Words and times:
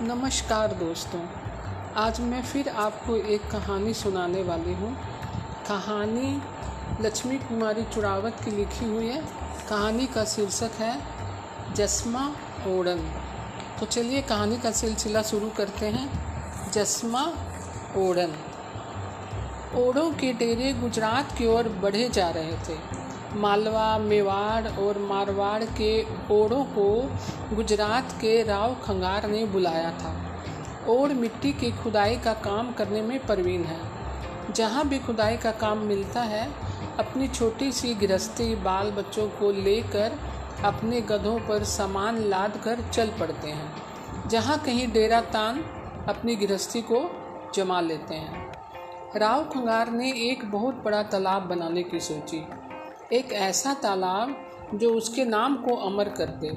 नमस्कार 0.00 0.72
दोस्तों, 0.72 1.20
आज 1.96 2.20
मैं 2.20 2.42
फिर 2.42 2.68
आपको 2.68 3.16
एक 3.16 3.50
कहानी 3.50 3.94
सुनाने 3.94 4.42
वाली 4.42 4.72
हूँ। 4.74 4.92
कहानी 5.68 6.42
लक्ष्मी 7.00 7.38
कुमारी 7.38 7.84
चुरावत 7.84 8.36
की 8.44 8.50
लिखी 8.50 8.84
हुई 8.84 9.06
है। 9.06 9.22
कहानी 9.68 10.06
का 10.06 10.24
शीर्षक 10.24 10.70
है, 10.78 11.00
जस्मा 11.74 12.26
ओड़न। 12.66 13.10
तो 13.80 13.86
चलिए 13.86 14.22
कहानी 14.22 14.58
का 14.58 14.70
सिलसिला 14.70 15.22
शुरू 15.22 15.50
करते 15.50 15.86
हैं। 15.86 16.70
जस्मा 16.72 17.22
ओड़न। 17.96 18.38
ओड़ों 19.76 20.10
के 20.12 20.32
डेरे 20.32 20.72
गुजरात 20.72 21.32
की 21.38 21.46
ओर 21.46 21.68
बढ़े 21.68 22.08
जा 22.08 22.30
रहे 22.30 22.52
थे। 22.52 22.95
मालवा, 23.36 23.98
मेवाड़ 23.98 24.68
और 24.68 24.98
मारवाड़ 24.98 25.64
के 25.64 26.02
ओड़ों 26.30 26.64
को 26.64 27.10
गुजरात 27.56 28.12
के 28.12 28.42
राव 28.42 28.74
खंगार 28.74 29.26
ने 29.30 29.44
बुलाया 29.44 29.90
था। 29.90 30.16
ओड़ 30.88 31.12
मिट्टी 31.12 31.52
की 31.52 31.70
खुदाई 31.70 32.16
का 32.16 32.32
काम 32.32 32.72
करने 32.72 33.02
में 33.02 33.26
परवीन 33.26 33.64
है। 33.64 33.80
जहाँ 34.52 34.88
भी 34.88 34.98
खुदाई 34.98 35.36
का 35.36 35.52
काम 35.52 35.78
मिलता 35.78 36.20
है, 36.20 36.50
अपनी 36.98 37.28
छोटी 37.28 37.72
सी 37.72 37.94
गृहस्थी 37.94 38.54
बाल 38.54 38.90
बच्चों 38.90 39.28
को 39.28 39.50
लेकर 39.50 40.12
अपने 40.64 41.00
गधों 41.00 41.38
पर 41.38 41.64
सामान 41.64 42.18
लाद 42.18 42.60
कर 42.64 42.78
चल 42.92 43.06
पड़ते 43.06 43.48
हैं। 43.48 43.76
जहाँ 44.28 44.58
कहीं 44.58 44.92
डेरा 44.92 45.20
तान, 45.20 45.58
अपनी 46.08 46.36
गृहस्थी 46.36 46.82
को 46.82 47.10
जमा 47.54 47.80
लेते 47.80 48.14
हैं। 48.14 48.52
राव 49.16 49.44
खंगार 49.44 49.90
ने 49.90 50.12
एक 50.12 50.50
बहुत 50.50 50.74
बड़ा 50.74 51.02
तालाब 51.02 51.42
बनाने 51.42 51.82
की 51.82 52.00
सोची। 52.00 52.46
एक 53.12 53.32
ऐसा 53.32 53.74
तालाब 53.74 54.36
जो 54.74 54.94
उसके 54.94 55.24
नाम 55.24 55.56
को 55.56 55.76
अमर 55.76 56.08
कर 56.08 56.26
दे। 56.26 56.50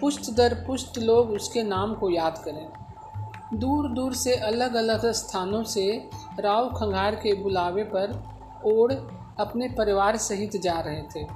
पुष्ट 0.00 0.30
दर 0.30 0.54
पुष्ट 0.54 0.98
लोग 0.98 1.30
उसके 1.30 1.62
नाम 1.62 1.94
को 1.94 2.10
याद 2.10 2.38
करें। 2.38 2.68
दूर 3.58 3.88
दूर 3.88 4.14
से 4.14 4.34
अलग 4.34 4.74
अलग 4.74 5.06
स्थानों 5.06 5.64
से 5.64 6.10
राव 6.40 6.68
खंगार 6.68 7.14
के 7.14 7.34
बुलावे 7.34 7.84
पर 7.84 8.24
ओढ़ 8.64 8.92
अपने 9.40 9.68
परिवार 9.68 10.16
सहित 10.16 10.56
जा 10.56 10.80
रहे 10.80 11.02
थे। 11.02 11.26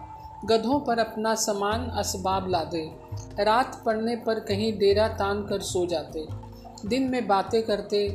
गधों 0.45 0.81
पर 0.81 0.99
अपना 0.99 1.35
सामान 1.35 1.87
असबाब 1.87 2.49
लादे। 2.49 2.97
रात 3.41 3.83
पड़ने 3.87 4.17
पर 4.17 4.41
कहीं 4.41 4.79
डेरा 4.79 5.09
तान 5.09 5.47
कर 5.47 5.61
सो 5.61 5.87
जाते। 5.87 6.27
दिन 6.87 7.11
में 7.11 7.27
बातें 7.27 7.63
करते, 7.63 8.09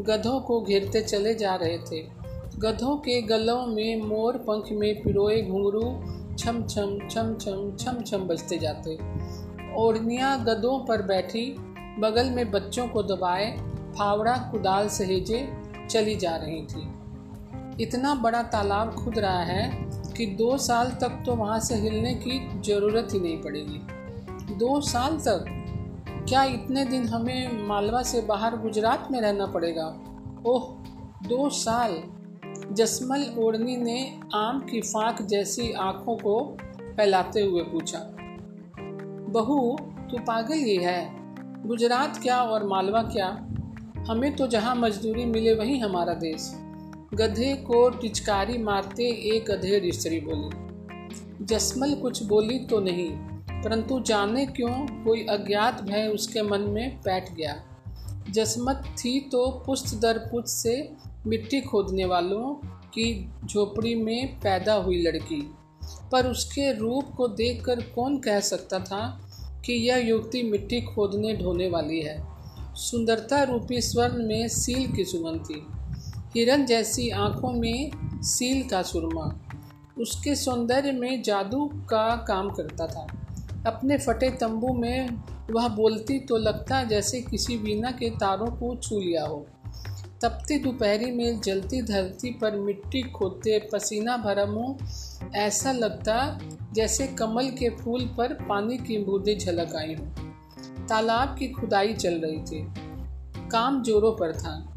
गधों 0.00 0.40
को 0.40 0.60
घेरते 0.60 1.00
चले 1.00 1.34
जा 1.34 1.54
रहे 1.54 1.78
थे। 1.78 2.15
गधों 2.58 2.96
के 2.96 3.22
गलों 3.22 3.66
में 3.66 4.02
मोर 4.02 4.36
पंख 4.36 4.64
में 4.72 5.02
पिरोए 5.02 5.42
घुंघरू, 5.42 6.02
छम 6.38 6.62
छम 6.62 7.08
छम 7.08 7.34
छम 7.34 7.76
छम 7.76 8.02
छम 8.02 8.18
बजते 8.18 8.58
जाते। 8.58 8.98
ओढ़नियाँ 9.76 10.44
गधों 10.44 10.84
पर 10.84 11.02
बैठी, 11.02 11.56
बगल 11.98 12.30
में 12.30 12.50
बच्चों 12.50 12.88
को 12.88 13.02
दबाए, 13.02 13.56
फावड़ा 13.98 14.36
कुदाल 14.36 14.88
सहेजे 14.88 15.48
चली 15.90 16.16
जा 16.16 16.36
रही 16.36 16.62
थी। 16.62 16.92
इतना 17.82 18.14
बड़ा 18.14 18.42
तालाब 18.42 18.94
खुद 18.94 19.18
रहा 19.18 19.42
है 19.42 19.70
कि 20.16 20.26
दो 20.26 20.58
साल 20.58 20.86
तक 20.86 21.22
तो 21.26 21.34
वहाँ 21.34 21.60
से 21.60 21.74
हिलने 21.74 22.14
की 22.14 22.62
ज़रूरत 22.62 23.08
ही 23.12 23.20
नहीं 23.20 23.42
पड़ेगी। 23.42 23.80
दो 24.54 24.80
साल 24.80 25.16
तक? 25.16 25.44
क्या 26.28 26.44
इतने 26.44 26.84
दिन 26.84 27.08
हमें 27.08 27.66
मालवा 27.68 28.02
से 28.02 28.20
बाहर 28.20 28.56
गुजरात 28.56 29.08
में 29.10 29.20
रहना 29.20 29.46
पड़ेगा? 29.46 29.86
ओह, 30.46 30.68
दो 31.28 31.50
साल। 31.50 32.02
जसमल 32.72 33.24
ओढ़नी 33.38 33.76
ने 33.76 33.98
आम 34.34 34.60
की 34.60 34.80
फाक 34.80 35.22
जैसी 35.22 35.70
आँखों 35.72 36.16
को 36.16 36.56
फैलाते 36.96 37.40
हुए 37.40 37.62
पूछा, 37.62 37.98
बहू, 39.30 39.76
तू 40.10 40.18
पागल 40.18 40.54
ही 40.54 40.76
है। 40.76 41.00
गुजरात 41.66 42.18
क्या 42.22 42.40
और 42.42 42.66
मालवा 42.66 43.02
क्या? 43.02 43.28
हमें 44.08 44.34
तो 44.36 44.46
जहाँ 44.46 44.74
मजदूरी 44.76 45.24
मिले 45.24 45.54
वही 45.54 45.78
हमारा 45.78 46.14
देश। 46.14 46.52
गधे 47.14 47.54
को 47.66 47.88
टिचकारी 47.90 48.58
मारते 48.58 49.04
एक 49.30 49.50
गधे 49.50 49.92
स्त्री 49.92 50.20
बोली, 50.20 51.44
जसमल 51.44 51.94
कुछ 51.94 52.22
बोली 52.22 52.58
तो 52.66 52.80
नहीं, 52.80 53.10
परंतु 53.62 54.00
जाने 54.00 54.46
क्यों 54.46 54.74
कोई 55.04 55.24
अज्ञात 55.30 55.82
भय 55.82 56.06
उसके 56.08 56.42
मन 56.42 56.60
में 56.60 57.00
बैठ 57.04 57.32
गया। 57.32 57.56
जसमत 58.30 58.82
थी 58.98 59.18
तो 59.32 59.48
पुष्ट 59.66 59.94
दर 59.94 60.18
पुष्ट 60.30 60.48
से 60.48 60.76
मिट्टी 61.26 61.60
खोदने 61.60 62.04
वालों 62.04 62.54
की 62.64 63.30
झोपड़ी 63.44 63.94
में 63.94 64.40
पैदा 64.40 64.74
हुई 64.74 65.02
लड़की। 65.02 65.54
पर 66.12 66.26
उसके 66.26 66.72
रूप 66.72 67.04
को 67.16 67.28
देखकर 67.28 67.80
कौन 67.80 68.18
कह 68.18 68.40
सकता 68.40 68.78
था 68.78 69.30
कि 69.64 69.72
यह 69.72 69.96
युवती 69.96 70.50
मिट्टी 70.50 70.80
खोदने 70.80 71.36
ढोने 71.36 71.68
वाली 71.68 72.00
है? 72.00 72.26
सुंदरता 72.74 73.42
रूपी 73.42 73.80
स्वर्ण 73.80 74.26
में 74.26 74.48
सील 74.48 74.92
की 74.92 75.04
सुगंध 75.04 75.40
थी। 75.40 75.66
हिरन 76.40 76.66
जैसी 76.66 77.10
आँखों 77.10 77.52
में 77.52 77.90
सील 78.22 78.68
का 78.68 78.82
सुरमा। 78.82 79.40
उसके 79.98 80.34
सौंदर्य 80.34 80.92
में 80.92 81.22
जादू 81.22 81.70
का 81.74 82.16
काम 82.16 82.50
करता 82.50 82.86
था। 82.86 83.06
अपने 83.66 83.98
फटे 83.98 84.30
तंबू 84.30 84.74
में 84.74 85.08
वह 85.50 85.68
बोलती 85.68 86.20
तो 86.20 86.36
लगता 86.36 86.84
जैसे 86.84 87.20
किसी 87.20 87.56
वीणा 87.56 87.90
के 87.90 88.10
तारों 88.10 88.46
को 88.46 88.76
छू 88.76 89.00
लिया 89.00 89.24
हो। 89.26 89.46
तपती 90.22 90.58
दोपहरी 90.58 91.10
में 91.10 91.40
जलती 91.40 91.82
धरती 91.82 92.30
पर 92.30 92.56
मिट्टी 92.56 93.02
खोदते 93.02 93.68
पसीना 93.72 94.16
भरा 94.16 94.46
मुँह। 94.46 94.76
ऐसा 95.34 95.72
लगता 95.72 96.40
जैसे 96.72 97.06
कमल 97.06 97.48
के 97.48 97.70
फूल 97.70 98.14
पर 98.18 98.32
पानी 98.32 98.78
की 98.78 98.98
बूंदें 98.98 99.38
झलक 99.38 99.76
आई 99.76 99.94
हों। 99.94 100.06
तालाब 100.86 101.36
की 101.38 101.48
खुदाई 101.48 101.94
चल 101.94 102.14
रही 102.14 102.42
थी। 102.42 102.66
काम 103.48 103.82
जोरों 103.82 104.12
पर 104.12 104.36
था। 104.36 104.74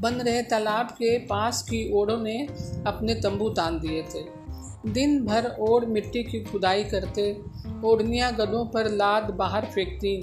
बन 0.00 0.14
रहे 0.14 0.42
तालाब 0.42 0.86
के 0.86 1.18
पास 1.18 1.62
की 1.62 1.92
ओड़ों 1.92 2.18
ने 2.18 2.46
अपने 2.86 3.14
तंबू 3.14 3.48
तान 3.48 3.80
दिए 3.80 4.02
थे। 4.02 4.42
दिन 4.90 5.24
भर 5.24 5.56
ओढ़ 5.60 5.84
मिट्टी 5.84 6.22
की 6.22 6.44
खुदाई 6.44 6.84
करते, 6.84 7.40
ओढ़नियाँ 7.84 8.34
गदों 8.34 8.66
पर 8.66 8.90
लाद 8.90 9.24
बाहर 9.24 9.66
फेंकती। 9.66 10.22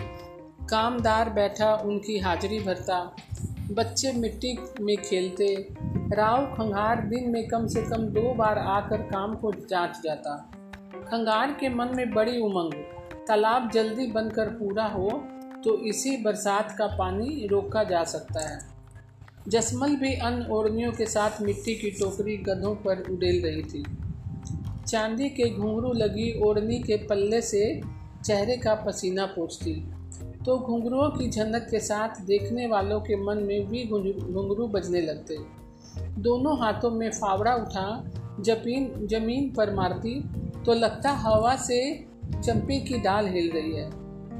कामदार 0.69 1.29
बैठा, 1.29 1.75
उनकी 1.75 2.19
हाजिरी 2.19 2.59
भरता। 2.59 3.15
बच्चे 3.71 4.11
मिट्टी 4.11 4.57
में 4.81 4.95
खेलते, 4.97 5.67
राव 6.13 6.45
खंगार 6.45 7.01
दिन 7.07 7.29
में 7.29 7.47
कम 7.47 7.67
से 7.67 7.81
कम 7.81 8.03
दो 8.05 8.33
बार 8.33 8.59
आकर 8.59 9.01
काम 9.01 9.35
को 9.35 9.51
जाँच 9.69 9.99
जाता। 10.03 10.35
खंगार 11.07 11.51
के 11.59 11.69
मन 11.69 11.91
में 11.95 12.13
बड़ी 12.13 12.39
उमंग, 12.39 12.73
तालाब 13.27 13.69
जल्दी 13.71 14.07
बनकर 14.07 14.49
पूरा 14.49 14.85
हो 14.85 15.09
तो 15.63 15.77
इसी 15.85 16.15
बरसात 16.17 16.75
का 16.77 16.87
पानी 16.87 17.47
रोका 17.47 17.83
जा 17.83 18.03
सकता 18.03 18.47
है। 18.49 18.59
जसमल 19.47 19.95
भी 19.95 20.13
अन्न 20.15 20.45
ओढ़नियों 20.51 20.91
के 20.91 21.05
साथ 21.05 21.41
मिट्टी 21.41 21.75
की 21.75 21.91
टोकरी 21.91 22.37
गधों 22.37 22.75
पर 22.75 23.03
उड़ेल 23.11 23.41
रही 23.43 23.63
थी। 23.63 23.83
चांदी 24.87 25.29
के 25.29 25.49
घुंघरू 25.49 25.93
लगी 25.93 26.31
ओढ़नी 26.39 26.79
के 26.79 26.97
पल्ले 26.97 27.41
से 27.41 27.81
चेहरे 28.25 28.57
का 28.57 28.75
पसीना 28.75 29.25
पोछती। 29.25 29.73
तो 30.45 30.57
घुंघरुओं 30.57 31.09
की 31.09 31.29
झनक 31.29 31.67
के 31.71 31.79
साथ 31.79 32.21
देखने 32.25 32.67
वालों 32.67 32.99
के 33.01 33.15
मन 33.23 33.37
में 33.37 33.67
भी 33.69 33.83
घुंघरू 33.85 34.67
बजने 34.67 35.01
लगते। 35.01 35.37
दोनों 36.21 36.57
हाथों 36.59 36.91
में 36.91 37.09
फावड़ा 37.11 37.53
उठा 37.55 37.87
ज़मीन 38.41 39.07
ज़मीन 39.07 39.49
पर 39.49 39.73
मारती 39.75 40.19
तो 40.65 40.73
लगता 40.73 41.11
हवा 41.19 41.55
से 41.57 41.79
चंपे 42.35 42.79
की 42.79 42.97
डाल 42.97 43.27
हिल 43.27 43.49
रही 43.51 43.75
है। 43.75 43.89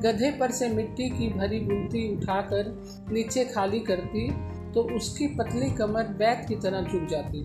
गधे 0.01 0.31
पर 0.31 0.51
से 0.51 0.69
मिट्टी 0.69 1.09
की 1.09 1.29
भरी 1.29 1.59
गुंती 1.59 2.07
उठाकर 2.17 2.71
नीचे 3.11 3.43
खाली 3.45 3.79
करती 3.79 4.29
तो 4.73 4.83
उसकी 4.95 5.27
पतली 5.35 5.69
कमर 5.71 6.07
बैग 6.19 6.47
की 6.47 6.55
तरह 6.55 6.81
झुक 6.81 7.07
जाती। 7.09 7.43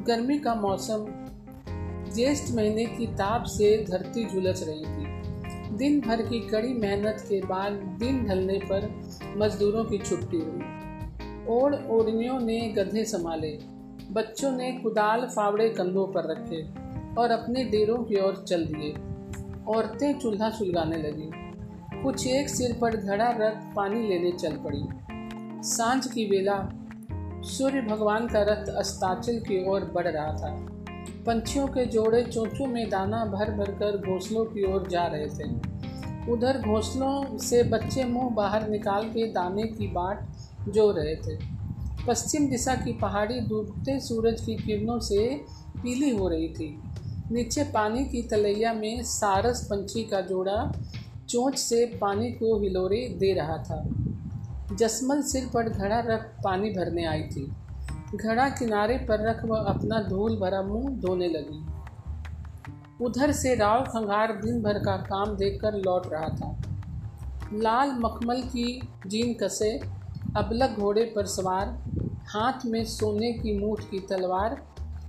गर्मी 0.00 0.38
का 0.38 0.54
मौसम, 0.54 1.06
ज्येष्ठ 2.14 2.54
महीने 2.54 2.84
की 2.86 3.06
ताप 3.14 3.44
से 3.48 3.76
धरती 3.90 4.24
झुलस 4.24 4.64
रही 4.68 4.84
थी। 4.84 5.11
दिन 5.72 6.00
भर 6.00 6.22
की 6.22 6.40
कड़ी 6.40 6.74
मेहनत 6.74 7.16
के 7.20 7.40
बाद 7.46 7.72
दिन 7.72 8.24
ढलने 8.24 8.58
पर 8.58 9.02
मजदूरों 9.36 9.84
की 9.84 9.98
छुट्टी 9.98 10.36
हुई। 10.36 10.62
ओढ़ 11.48 11.74
ओढ़नियों 11.74 12.40
ने 12.40 12.68
गधे 12.68 13.04
संभाले। 13.04 13.58
बच्चों 14.12 14.52
ने 14.52 14.72
कुदाल 14.72 15.20
फावड़े 15.20 15.68
कंधों 15.68 16.06
पर 16.06 16.30
रखे 16.30 16.62
और 17.20 17.30
अपने 17.30 17.64
डेरों 17.64 17.98
की 17.98 18.20
ओर 18.20 18.44
चल 18.48 18.66
दिए। 18.66 18.94
औरतें 19.68 20.18
चूल्हा 20.18 20.50
सुलगाने 20.50 20.96
लगी। 20.96 21.30
कुछ 22.02 22.26
एक 22.26 22.48
सिर 22.48 22.78
पर 22.80 22.96
घड़ा 22.96 23.30
रथ 23.30 23.74
पानी 23.74 24.08
लेने 24.08 24.32
चल 24.32 24.52
पड़ी। 24.52 24.82
साँझ 25.62 26.06
की 26.06 26.30
वेला, 26.30 26.70
सूर्य 27.42 27.80
भगवान 27.80 28.26
का 28.26 28.42
रथ 28.42 28.74
अस्ताचल 28.74 29.38
की 29.38 29.68
ओर 29.68 29.84
बढ़ 29.84 30.08
रहा 30.08 30.32
था। 30.32 30.71
पंछियों 31.26 31.66
के 31.66 31.86
जोड़े 31.86 32.22
चोंचों 32.22 32.66
में 32.66 32.90
दाना 32.90 33.24
भर 33.24 33.50
भर 33.50 33.70
कर 33.70 33.98
घोंसलों 33.98 34.44
की 34.44 34.72
ओर 34.72 34.88
जा 34.88 35.06
रहे 35.06 35.26
थे। 35.26 35.72
उधर 36.32 36.58
घोंसलों 36.58 37.38
से 37.38 37.62
बच्चे 37.62 38.04
मुँह 38.04 38.30
बाहर 38.30 38.68
निकाल 38.68 39.04
के 39.04 39.32
दाने 39.32 39.62
की 39.62 39.86
बाट 39.86 40.26
जो 40.68 40.90
रहे 40.90 41.16
थे। 41.16 41.38
पश्चिम 42.06 42.48
दिशा 42.48 42.74
की 42.74 42.92
पहाड़ी 42.92 43.40
डूबते 43.40 44.00
सूरज 44.00 44.40
की 44.40 44.54
किरणों 44.54 44.98
से 45.00 45.40
पीली 45.82 46.10
हो 46.10 46.28
रही 46.28 46.48
थी। 46.48 46.82
नीचे 47.30 47.64
पानी 47.64 48.04
की 48.04 48.22
तलैया 48.22 48.72
में 48.72 49.02
सारस 49.02 49.64
पंछी 49.64 50.04
का 50.04 50.20
जोड़ा 50.20 50.72
चोंच 51.28 51.58
से 51.58 51.86
पानी 52.00 52.32
को 52.32 52.60
हिलोरे 52.60 53.16
दे 53.18 53.32
रहा 53.32 53.56
था। 53.58 53.88
जसमल 54.72 55.22
सिर 55.22 55.46
पर 55.54 55.68
घड़ा 55.68 56.00
रख 56.00 56.36
पानी 56.44 56.70
भरने 56.70 57.04
आई 57.04 57.22
थी। 57.22 57.52
घड़ा 58.16 58.48
किनारे 58.48 58.96
पर 58.98 59.28
रख 59.28 59.44
वह 59.44 59.58
अपना 59.58 60.02
धूल 60.02 60.36
भरा 60.36 60.62
मुँह 60.62 60.88
धोने 60.96 61.28
लगी। 61.28 63.04
उधर 63.04 63.32
से 63.32 63.54
राव 63.54 63.84
खंगार 63.84 64.32
दिन 64.32 64.62
भर 64.62 64.78
का 64.78 64.96
काम 64.96 65.36
देखकर 65.36 65.74
लौट 65.74 66.06
रहा 66.12 66.28
था। 66.28 66.56
लाल 67.52 67.92
मखमल 67.98 68.42
की 68.42 68.80
जीन 69.06 69.34
कसे, 69.34 69.70
अबलग 70.36 70.76
घोड़े 70.76 71.04
पर 71.16 71.26
सवार, 71.26 71.66
हाथ 72.26 72.66
में 72.66 72.84
सोने 72.84 73.32
की 73.32 73.58
मूठ 73.58 73.80
की 73.80 73.98
तलवार, 74.00 74.54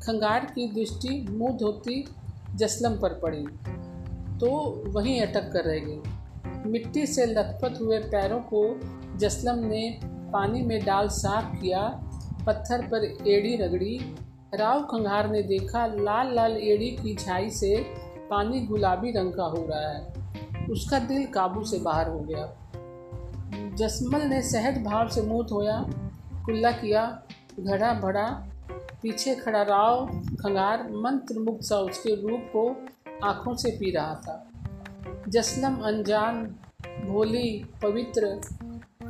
खंगार 0.04 0.46
की 0.46 0.68
दृष्टि 0.74 1.26
मुँह 1.30 1.58
धोती 1.58 2.04
जसलम 2.56 2.98
पर 2.98 3.14
पड़ी 3.14 3.46
तो 4.40 4.50
वहीं 4.88 5.22
अटक 5.22 5.52
कर 5.52 5.64
रह 5.64 5.80
गई। 5.80 6.70
मिट्टी 6.72 7.06
से 7.06 7.26
लथपथ 7.26 7.82
हुए 7.82 8.00
पैरों 8.00 8.40
को 8.54 8.64
जसलम 9.18 9.60
ने 9.60 10.00
पानी 10.04 10.62
में 10.62 10.84
डाल 10.86 11.08
साफ़ 11.08 11.56
किया 11.56 11.82
पत्थर 12.46 12.88
पर 12.88 13.28
एड़ी 13.28 13.56
रगड़ी। 13.56 14.16
राव 14.54 14.84
खंघार 14.84 15.30
ने 15.30 15.44
देखा, 15.44 15.86
लाल 15.86 16.36
लाल 16.36 16.58
एड़ी 16.58 16.92
की 16.92 17.16
छाई 17.16 17.50
से 17.50 17.76
पानी 18.30 18.60
गुलाबी 18.60 19.12
रंग 19.12 19.34
का 19.34 19.44
हो 19.44 19.68
रहा 19.70 19.90
है। 19.90 20.14
उसका 20.70 21.00
दिल 21.00 21.26
काबू 21.26 21.64
से 21.64 21.80
बाहर 21.80 22.10
हो 22.10 22.20
गया। 22.20 22.46
जसमल 23.76 24.22
ने 24.22 24.42
सहज 24.42 24.84
भाव 24.84 25.10
से 25.10 25.22
मुँह 25.22 25.48
धोया, 25.48 25.86
कुल्ला 26.46 26.72
किया, 26.72 27.24
घड़ा 27.60 27.94
भड़ा। 27.94 28.28
पीछे 29.02 29.36
खड़ा 29.36 29.62
राव 29.62 30.06
खंगार 30.42 30.84
मंत्र 30.92 31.40
मुक्त 31.40 31.64
सा 31.64 31.78
उसके 31.78 32.16
रूप 32.22 32.42
को 32.56 32.86
आँखों 33.24 33.56
से 33.56 33.72
पी 33.72 33.92
रहा 33.92 34.16
था। 34.16 34.48
जसलम, 35.28 35.76
अनजान, 35.76 36.56
भोली, 37.06 37.66
पवित्र, 37.84 38.42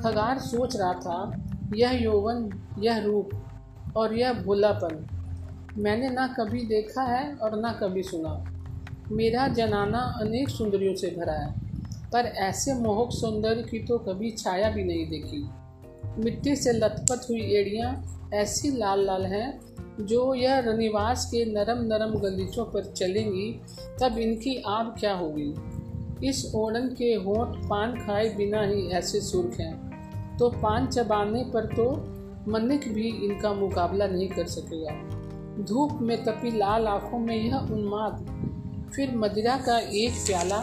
खगार 0.03 0.39
सोच 0.39 0.75
रहा 0.75 0.93
था 0.93 1.45
यह 1.75 2.03
यौवन, 2.03 2.49
यह 2.79 2.97
रूप, 2.99 3.29
और 3.97 4.13
यह 4.15 4.33
भोलापन। 4.33 5.05
मैंने 5.77 6.09
ना 6.09 6.27
कभी 6.27 6.65
देखा 6.65 7.01
है 7.01 7.35
और 7.35 7.59
ना 7.59 7.71
कभी 7.71 8.03
सुना। 8.03 8.43
मेरा 9.11 9.47
जनाना 9.47 9.99
अनेक 10.21 10.49
सुंदरियों 10.49 10.95
से 10.95 11.07
भरा 11.07 11.33
है, 11.33 11.53
पर 12.11 12.25
ऐसे 12.25 12.73
मोहक 12.73 13.11
सौंदर्य 13.11 13.61
की 13.61 13.79
तो 13.79 13.97
कभी 13.97 14.31
छाया 14.31 14.69
भी 14.69 14.83
नहीं 14.83 15.05
देखी। 15.07 15.49
मिट्टी 16.23 16.55
से 16.55 16.73
लथपथ 16.73 17.29
हुई 17.29 17.41
एड़ियाँ 17.41 18.19
ऐसी 18.33 18.77
लाल 18.77 19.05
लाल 19.05 19.25
हैं, 19.25 19.59
जो 19.99 20.33
यह 20.33 20.59
रनिवास 20.59 21.25
के 21.25 21.45
नरम 21.45 21.83
नरम 21.83 22.19
गलीचों 22.19 22.65
पर 22.65 22.83
चलेंगी, 22.83 23.61
तब 24.01 24.17
इनकी 24.17 24.63
आब 24.67 24.95
क्या 24.99 25.13
होगी? 25.13 25.53
इस 26.29 26.51
ओढ़न 26.55 26.87
के 26.87 27.13
होठ 27.13 27.47
पान 27.47 27.95
खाए 27.95 28.29
बिना 28.29 28.61
ही 28.61 28.87
ऐसे 28.87 29.21
सुर्ख 29.21 29.59
हैं। 29.59 29.82
तो 30.39 30.49
पान 30.61 30.87
चबाने 30.87 31.43
पर 31.53 31.65
तो 31.75 31.85
मनिक 32.51 32.93
भी 32.93 33.07
इनका 33.25 33.53
मुकाबला 33.53 34.07
नहीं 34.07 34.27
कर 34.29 34.47
सकेगा। 34.47 35.63
धूप 35.63 35.99
में 36.01 36.23
तपी 36.23 36.51
लाल 36.57 36.87
आँखों 36.87 37.19
में 37.19 37.35
यह 37.35 37.55
उन्माद। 37.55 38.91
फिर 38.95 39.15
मदिरा 39.17 39.55
का 39.57 39.77
एक 39.79 40.13
प्याला 40.25 40.61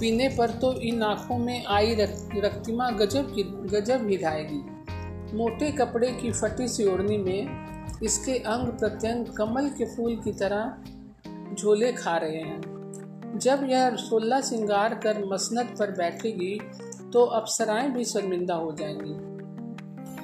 पीने 0.00 0.28
पर 0.28 0.50
तो 0.50 0.72
इन 0.80 1.02
आँखों 1.02 1.38
में 1.38 1.64
आई 1.66 1.94
रक्तिमा 1.94 2.90
गजब 2.90 3.32
की, 3.34 3.42
गजब 3.42 4.08
हिलाएगी 4.08 4.62
मोटे 5.36 5.70
कपड़े 5.72 6.10
की 6.12 6.32
फटी 6.32 6.68
सी 6.68 6.88
ओढ़नी 6.88 7.18
में 7.18 8.00
इसके 8.02 8.32
अंग 8.32 8.66
प्रत्यंग 8.78 9.26
कमल 9.26 9.68
के 9.68 9.84
फूल 9.86 10.16
की 10.16 10.32
तरह 10.32 11.54
झोले 11.54 11.92
खा 11.92 12.16
रहे 12.16 12.38
हैं। 12.38 13.38
जब 13.38 13.66
यह 13.68 13.96
सोलह 13.96 14.40
श्रृंगार 14.40 14.94
कर 14.94 15.24
मसनत 15.32 15.74
पर 15.78 15.90
बैठेगी 15.90 16.58
तो 17.12 17.24
अप्सराएँ 17.24 17.90
भी 17.90 18.04
शर्मिंदा 18.04 18.54
हो 18.54 18.72
जाएँगी। 18.72 19.14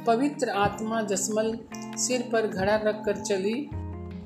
पवित्र 0.04 0.48
आत्मा 0.48 1.02
जसमल 1.02 1.58
सिर 1.74 2.28
पर 2.32 2.46
घड़ा 2.46 2.76
रख 2.76 3.02
कर 3.04 3.16
चली 3.16 3.54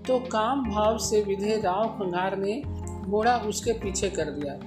तो 0.07 0.19
काम 0.19 0.71
भाव 0.71 0.99
से 0.99 1.21
विधे 1.21 1.61
राव 1.61 1.89
खंगार 1.89 2.37
ने 2.37 2.63
घोड़ा 3.01 3.37
उसके 3.37 3.73
पीछे 3.73 4.11
कर 4.11 4.25
दिया। 4.25 4.59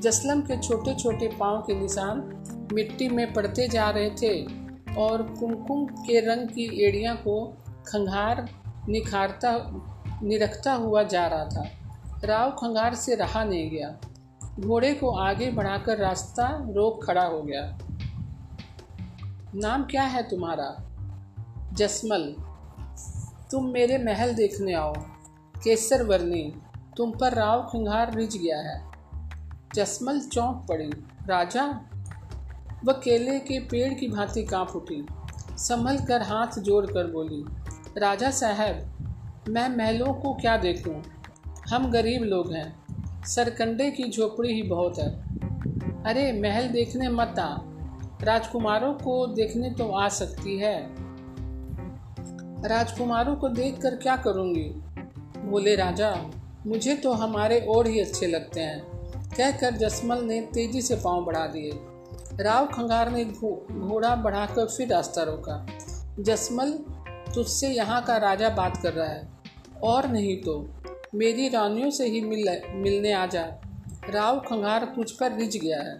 जसलम 0.00 0.40
के 0.40 0.58
छोटे 0.58 0.94
छोटे 0.94 1.28
पाँव 1.40 1.60
के 1.60 1.74
निशान 1.74 2.44
मिट्टी 2.72 3.08
में 3.08 3.32
पड़ते 3.32 3.68
जा 3.68 3.90
रहे 3.90 4.10
थे 4.10 4.42
और 4.94 5.22
कुमकुम 5.22 5.86
के 5.86 6.20
रंग 6.20 6.48
की 6.48 6.84
एड़ियाँ 6.84 7.16
को 7.16 7.56
खंगार 7.86 8.48
निखारता, 8.88 9.52
निरखता 10.22 10.72
हुआ 10.72 11.02
जा 11.02 11.26
रहा 11.26 11.44
था। 11.44 11.68
राव 12.24 12.50
खंगार 12.50 12.94
से 12.94 13.14
रहा 13.14 13.44
नहीं 13.44 13.70
गया। 13.70 13.96
घोड़े 14.58 14.94
को 14.94 15.10
आगे 15.10 15.50
बढ़ाकर 15.50 15.98
रास्ता 15.98 16.46
रोक 16.62 17.04
खड़ा 17.04 17.24
हो 17.24 17.42
गया। 17.42 17.78
नाम 19.54 19.84
क्या 19.84 20.02
है 20.02 20.22
तुम्हारा? 20.22 20.76
जसमल। 21.72 22.34
तुम 23.50 23.64
मेरे 23.64 23.98
महल 23.98 24.34
देखने 24.34 24.74
आओ। 24.74 24.92
केसर 25.64 26.02
वर्णी, 26.02 26.54
तुम 26.96 27.10
पर 27.10 27.34
राव 27.34 27.62
खंघार 27.62 28.14
रिझ 28.14 28.36
गया 28.36 28.58
है। 28.58 28.90
जसमल 29.74 30.20
चौंक 30.20 30.66
पड़ी। 30.68 30.90
राजा, 31.26 31.66
वह 32.84 32.92
केले 32.92 33.38
के 33.38 33.60
पेड़ 33.60 33.94
की 33.94 34.08
भांति 34.08 34.44
काँप 34.44 34.70
उठी। 34.76 35.06
संभल 35.50 35.98
कर 35.98 36.22
हाथ 36.22 36.58
जोड़ 36.58 36.86
कर 36.86 37.10
बोली, 37.10 37.44
राजा 38.00 38.30
साहब, 38.30 38.92
मैं 39.48 39.68
महलों 39.68 40.14
को 40.14 40.34
क्या 40.34 40.56
देखूँ? 40.56 41.02
हम 41.70 41.90
गरीब 41.90 42.22
लोग 42.22 42.52
हैं। 42.52 42.89
सरकंडे 43.24 43.90
की 43.90 44.10
झोपड़ी 44.10 44.52
ही 44.52 44.62
बहुत 44.62 44.98
है। 44.98 45.22
अरे, 46.06 46.40
महल 46.40 46.68
देखने 46.68 47.08
मत 47.08 47.34
आ। 47.38 47.56
राजकुमारों 48.22 48.94
को 48.94 49.26
देखने 49.26 49.70
तो 49.70 49.88
आ 49.88 50.08
सकती 50.08 50.58
है। 50.58 50.94
राजकुमारों 52.68 53.36
को 53.36 53.48
देखकर 53.48 53.96
क्या 53.96 54.16
करूँगी? 54.16 54.72
बोले, 55.38 55.76
राजा, 55.76 56.16
मुझे 56.66 56.94
तो 56.94 57.12
हमारे 57.12 57.60
और 57.60 57.86
ही 57.86 58.00
अच्छे 58.00 58.26
लगते 58.26 58.60
हैं। 58.60 58.80
कहकर 59.36 59.70
जसमल 59.70 60.24
ने 60.24 60.40
तेज़ी 60.40 60.82
से 60.82 60.96
पाँव 60.96 61.24
बढ़ा 61.24 61.46
दिए। 61.46 61.70
राव 62.44 62.66
खंगार 62.66 63.10
ने 63.10 63.24
घोड़ा 63.24 64.16
बढ़ाकर 64.16 64.66
फिर 64.66 64.88
रास्ता 64.88 65.22
रोका। 65.22 65.66
जसमल, 66.20 66.70
तुझसे 67.34 67.68
यहाँ 67.68 68.04
का 68.04 68.16
राजा 68.16 68.48
बात 68.48 68.76
कर 68.76 68.92
रहा 68.92 69.08
है। 69.08 69.28
और 69.82 70.08
नहीं 70.08 70.36
तो। 70.36 70.79
मेरी 71.14 71.48
रानियों 71.48 71.90
से 71.90 72.08
ही 72.08 72.20
मिल, 72.20 72.62
मिलने 72.70 73.12
आ 73.12 73.26
जा। 73.26 73.42
राव 74.10 74.40
खंगार 74.40 74.84
तुझ 74.96 75.10
पर 75.10 75.32
रिझ 75.32 75.56
गया 75.56 75.82
है। 75.82 75.98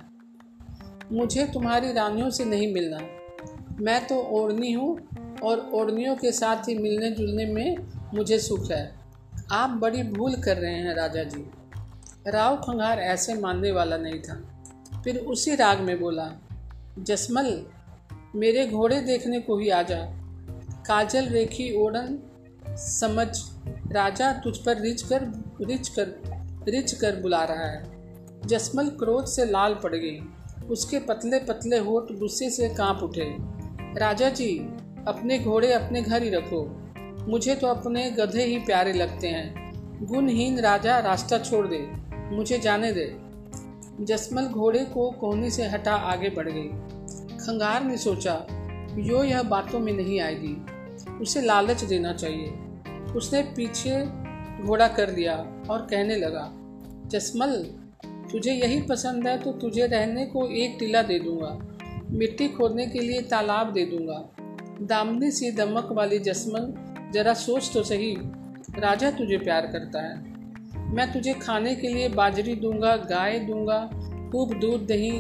मुझे 1.13 1.47
तुम्हारी 1.47 1.93
रानियों 1.93 2.31
से 2.31 2.45
नहीं 2.45 2.75
मिलना। 2.75 2.99
मैं 3.81 4.07
तो 4.07 4.23
ओढ़नी 4.23 4.73
हूँ 4.73 5.09
और 5.43 5.71
ओढ़नियों 5.75 6.17
के 6.17 6.33
साथ 6.33 6.69
ही 6.69 6.79
मिलने 6.79 7.11
जुलने 7.11 7.47
में 7.47 7.77
मुझे 8.15 8.39
सुख 8.39 8.71
है। 8.71 8.95
आप 9.53 9.71
बड़ी 9.71 10.03
भूल 10.03 10.35
कर 10.35 10.57
रहे 10.57 10.75
हैं 10.75 10.95
राजा 10.95 11.23
जी। 11.23 11.51
राव 12.27 12.57
खंगार 12.57 12.99
ऐसे 12.99 13.35
मानने 13.35 13.73
वाला 13.73 13.97
नहीं 13.97 14.21
था। 14.21 14.65
फिर 15.05 15.19
उसी 15.19 15.55
राग 15.55 15.81
में 15.81 16.01
बोला, 16.01 16.33
जसमल, 16.99 17.67
मेरे 18.35 18.67
घोड़े 18.67 19.01
देखने 19.01 19.41
को 19.41 19.59
ही 19.59 19.69
आ 19.69 19.83
जा। 19.83 20.05
काजल 20.87 21.25
रेखी 21.25 21.83
ओढ़न 21.83 22.19
समझ 22.81 23.29
राजा 23.93 24.33
तुझ 24.33 24.59
पर 24.59 24.81
रिच 24.81 25.03
कर 25.03 25.23
रिच 25.61 25.89
कर 25.89 26.07
रिच 26.69 26.93
कर 26.93 27.17
बुला 27.17 27.45
रहा 27.45 27.67
है। 27.67 28.01
जसमल 28.47 28.89
क्रोध 28.89 29.27
से 29.27 29.45
लाल 29.45 29.75
पड़ 29.75 29.97
गई। 29.97 30.21
उसके 30.71 30.99
पतले 30.99 31.39
पतले 31.39 31.79
होठ 31.79 32.13
गुस्से 32.13 32.51
से 32.51 32.69
काँप 32.69 33.01
उठे। 33.03 33.37
राजा 34.01 34.31
जी, 34.31 34.59
अपने 35.09 35.39
घोड़े 35.39 35.73
अपने 35.73 36.03
घर 36.03 36.23
ही 36.23 36.31
रखो। 36.31 36.91
मुझे 37.31 37.55
तो 37.55 37.67
अपने 37.67 38.11
गधे 38.11 38.45
ही 38.45 38.59
प्यारे 38.59 38.93
लगते 38.93 39.29
हैं। 39.29 39.73
गुणहीन 40.07 40.61
राजा 40.61 40.99
रास्ता 40.99 41.39
छोड़ 41.39 41.67
दे। 41.67 41.89
मुझे 42.37 42.59
जाने 42.59 42.93
दे। 42.93 43.17
जसमल 44.05 44.45
घोड़े 44.45 44.85
को 44.85 45.11
कोहनी 45.11 45.51
से 45.51 45.69
हटा 45.69 45.95
आगे 45.95 46.31
बढ़ 46.31 46.49
गई। 46.51 46.69
खंगार 47.37 47.85
ने 47.85 47.97
सोचा, 47.97 48.47
यो 48.99 49.25
यह 49.25 49.43
बातों 49.43 49.81
में 49.81 49.93
नहीं 49.93 50.21
आएगी। 50.21 50.67
उसे 51.21 51.43
लालच 51.43 51.85
देना 51.85 52.13
चाहिए। 52.13 52.70
उसने 53.17 53.43
पीछे 53.43 54.07
घोड़ा 54.63 54.89
कर 54.89 55.11
दिया 55.11 55.37
और 55.71 55.87
कहने 55.91 56.17
लगा, 56.17 56.51
जसमल, 57.07 57.53
तुझे 58.33 58.53
यही 58.53 58.83
पसंद 58.83 59.27
है 59.29 59.39
तो 59.39 59.53
तुझे 59.53 59.87
रहने 59.87 60.27
को 60.27 60.47
एक 60.47 60.77
टीला 60.79 61.03
दे 61.03 61.19
दूँगा। 61.19 61.59
मिट्टी 62.11 62.49
खोदने 62.49 62.87
के 62.87 62.99
लिए 62.99 63.23
तालाब 63.23 63.73
दे 63.73 63.85
दूँगा। 63.85 64.31
दामनी 64.83 65.31
सी 65.31 65.51
दमक 65.51 65.89
वाली 65.93 66.19
जसमल, 66.19 66.75
जरा 67.13 67.35
सोच 67.35 67.71
तो 67.75 67.83
सही। 67.83 68.17
राजा 68.79 69.11
तुझे 69.11 69.39
प्यार 69.39 69.67
करता 69.67 70.03
है। 70.03 70.31
मैं 70.95 71.13
तुझे 71.13 71.35
खाने 71.35 71.75
के 71.75 71.89
लिए 71.89 72.09
बाजरी 72.09 72.55
दूँगा, 72.55 72.97
गाय 72.97 73.39
दूँगा, 73.39 73.91
खूब 74.33 74.59
दूध 74.59 74.87
दही, 74.87 75.11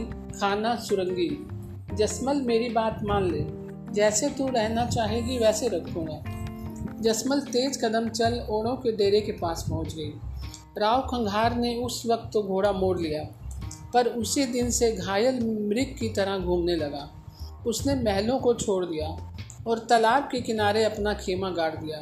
खाना 0.40 0.76
सुरंगी। 0.76 1.46
जसमल, 1.94 2.36
मेरी 2.36 2.68
बात 2.68 3.00
मान 3.02 3.30
ले। 3.30 3.44
जैसे 3.92 4.28
तू 4.28 4.48
रहना 4.48 4.86
चाहेगी 4.86 5.38
वैसे 5.38 5.68
रखूँगा। 5.68 6.39
जसमल 7.02 7.40
तेज 7.42 7.76
कदम 7.84 8.08
चल 8.08 8.38
ओणों 8.50 8.74
के 8.76 8.92
डेरे 8.92 9.20
के 9.20 9.32
पास 9.32 9.64
पहुँच 9.70 9.94
गई। 9.94 10.12
राव 10.78 11.00
खंघार 11.02 11.54
ने 11.56 11.74
उस 11.76 12.02
वक्त 12.06 12.30
तो 12.32 12.42
घोड़ा 12.42 12.72
मोड़ 12.72 12.98
लिया, 12.98 13.22
पर 13.94 14.06
उसी 14.06 14.44
दिन 14.46 14.70
से 14.70 14.90
घायल 14.92 15.40
मृग 15.40 15.96
की 16.00 16.08
तरह 16.08 16.38
घूमने 16.38 16.76
लगा। 16.76 17.08
उसने 17.66 17.94
महलों 17.94 18.38
को 18.38 18.54
छोड़ 18.54 18.84
दिया 18.86 19.08
और 19.66 19.78
तालाब 19.90 20.28
के 20.32 20.40
किनारे 20.40 20.84
अपना 20.84 21.14
खेमा 21.14 21.50
गाड़ 21.50 21.74
दिया। 21.76 21.98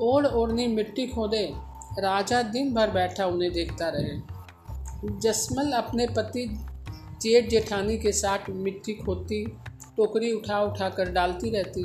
ओढ़ 0.00 0.26
ओढ़नी 0.26 0.66
मिट्टी 0.66 1.06
खोदे, 1.06 1.44
राजा 1.98 2.42
दिन 2.42 2.72
भर 2.74 2.90
बैठा 2.90 3.26
उन्हें 3.26 3.52
देखता 3.52 3.88
रहे। 3.88 5.18
जसमल 5.20 5.72
अपने 5.72 6.06
पति 6.08 6.46
जेठ 7.22 7.48
जेठानी 7.50 7.98
के 7.98 8.12
साथ 8.12 8.50
मिट्टी 8.50 8.92
खोदती, 8.94 9.44
टोकरी 9.96 10.32
उठा 10.32 10.60
उठा 10.62 10.88
कर 10.88 11.10
डालती 11.12 11.50
रहती, 11.50 11.84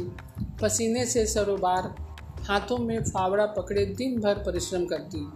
पसीने 0.62 1.06
से 1.06 1.26
सरोबार 1.26 1.94
हाथों 2.44 2.78
में 2.78 3.04
फावड़ा 3.04 3.46
पकड़े 3.46 3.86
दिन 3.86 4.20
भर 4.22 4.36
परिश्रम 4.36 4.86
करती। 4.86 5.34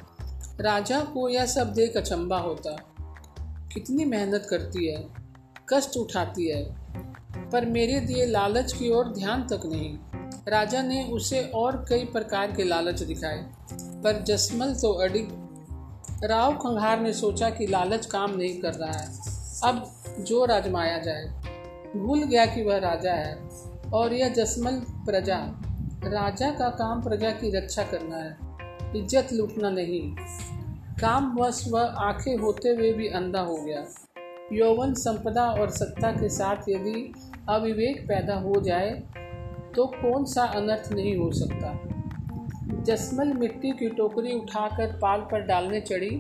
राजा 0.63 1.00
को 1.01 1.29
यह 1.29 1.45
सब 1.45 1.74
देख 1.74 1.97
अचंबा 1.97 2.38
होता। 2.38 2.75
कितनी 3.74 4.05
मेहनत 4.05 4.47
करती 4.50 4.88
है, 4.88 5.05
कष्ट 5.69 5.97
उठाती 5.97 6.50
है, 6.50 6.75
पर 7.51 7.65
मेरे 7.65 8.00
दिए 8.00 8.25
लालच 8.25 8.74
की 8.74 8.89
ओर 8.89 9.07
ध्यान 9.07 9.47
तक 9.47 9.62
नहीं। 9.65 9.97
राजा 10.47 10.81
ने 10.81 11.03
उसे 11.03 11.41
और 11.55 11.85
कई 11.89 12.05
प्रकार 12.05 12.51
के 12.51 12.63
लालच 12.63 13.01
दिखाए, 13.03 13.45
पर 13.74 14.24
जसमल 14.24 14.74
तो 14.74 14.91
अडिग। 14.93 15.29
राव 16.24 16.53
खंघार 16.53 17.00
ने 17.00 17.13
सोचा 17.13 17.50
कि 17.50 17.67
लालच 17.67 18.05
काम 18.05 18.35
नहीं 18.38 18.62
कर 18.62 18.74
रहा 18.74 18.91
है। 18.91 19.07
अब 19.63 19.95
जो 20.19 20.45
राजमाया 20.45 20.97
जाए, 20.97 21.25
भूल 21.95 22.24
गया 22.24 22.45
कि 22.45 22.63
वह 22.63 22.77
राजा 22.77 23.13
है, 23.13 23.50
और 23.93 24.13
यह 24.13 24.29
जसमल 24.29 24.81
प्रजा 25.05 25.62
राजा 26.05 26.50
का 26.50 26.67
काम 26.69 27.01
प्रजा 27.01 27.29
की 27.31 27.50
रक्षा 27.50 27.83
करना 27.83 28.17
है। 28.17 28.38
इज़्ज़त 28.95 29.31
लूटना 29.33 29.69
नहीं। 29.69 30.01
काम 31.00 31.35
वश 31.38 31.63
वह 31.67 31.95
आँखें 32.00 32.35
होते 32.38 32.69
हुए 32.69 32.91
भी 32.93 33.07
अंधा 33.09 33.39
हो 33.39 33.55
गया। 33.57 33.85
यौवन 34.51 34.93
संपदा 34.93 35.45
और 35.51 35.69
सत्ता 35.69 36.12
के 36.12 36.29
साथ 36.29 36.69
यदि 36.69 37.12
अविवेक 37.50 38.01
पैदा 38.07 38.35
हो 38.35 38.62
जाए 38.62 38.91
तो 39.75 39.85
कौन 39.85 40.25
सा 40.25 40.43
अनर्थ 40.55 40.91
नहीं 40.91 41.15
हो 41.17 41.31
सकता? 41.31 41.74
जसमल 42.83 43.33
मिट्टी 43.33 43.71
की 43.71 43.89
टोकरी 43.89 44.33
उठाकर 44.33 44.97
पाल 44.97 45.21
पर 45.21 45.45
डालने 45.47 45.81
चढ़ी 45.81 46.12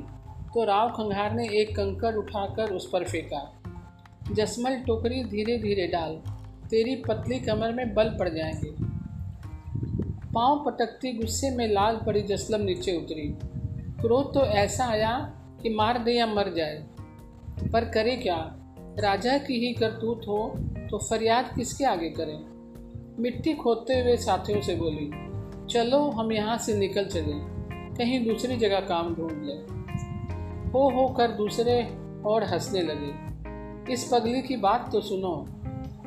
तो 0.53 0.63
राव 0.63 0.89
खंघार 0.89 1.33
ने 1.33 1.47
एक 1.61 1.75
कंकड़ 1.75 2.15
उठाकर 2.15 2.73
उस 2.73 2.89
पर 2.93 3.03
फेंका। 3.03 3.43
जसमल 4.31 4.75
टोकरी 4.77 5.23
धीरे 5.23 5.57
धीरे 5.57 5.87
डाल, 5.87 6.15
तेरी 6.69 6.95
पतली 7.07 7.39
कमर 7.39 7.71
में 7.71 7.93
बल 7.93 8.15
पड़ 8.19 8.29
जाएँगे। 8.29 8.94
पाँव 10.35 10.63
पटकती 10.65 11.13
गुस्से 11.13 11.49
में 11.55 11.67
लाल 11.67 11.99
पड़ी 12.05 12.21
जसलम 12.21 12.61
नीचे 12.61 12.97
उतरी। 12.97 13.37
क्रोध 14.01 14.33
तो 14.33 14.41
ऐसा 14.41 14.85
आया 14.85 15.41
कि 15.61 15.69
मार 15.69 15.97
दे 15.97 16.11
या 16.11 16.27
मर 16.27 16.53
जाए। 16.53 16.83
पर 17.73 17.89
करे 17.89 18.15
क्या? 18.15 18.55
राजा 18.99 19.37
की 19.37 19.67
ही 19.67 19.73
करतूत 19.73 20.21
हो 20.27 20.53
तो 20.89 20.97
फरियाद 20.97 21.53
किसके 21.55 21.85
आगे 21.85 22.09
करें? 22.09 22.39
मिट्टी 23.19 23.53
खोदते 23.53 24.01
हुए 24.01 24.17
साथियों 24.17 24.61
से 24.61 24.75
बोली, 24.75 25.09
चलो, 25.67 26.11
हम 26.11 26.31
यहाँ 26.31 26.57
से 26.57 26.77
निकल 26.77 27.05
चले। 27.05 27.55
कहीं 27.95 28.27
दूसरी 28.27 28.57
जगह 28.57 28.79
काम 28.79 29.15
ढूंढ 29.15 29.43
ले। 29.43 29.53
हो 30.69 30.89
हो 30.89 31.07
कर 31.13 31.31
दूसरे 31.31 31.97
और 32.25 32.43
हंसने 32.43 32.81
लगे। 32.81 33.13
इस 33.93 34.09
पगली 34.13 34.41
की 34.41 34.57
बात 34.57 34.89
तो 34.91 35.01
सुनो। 35.01 35.47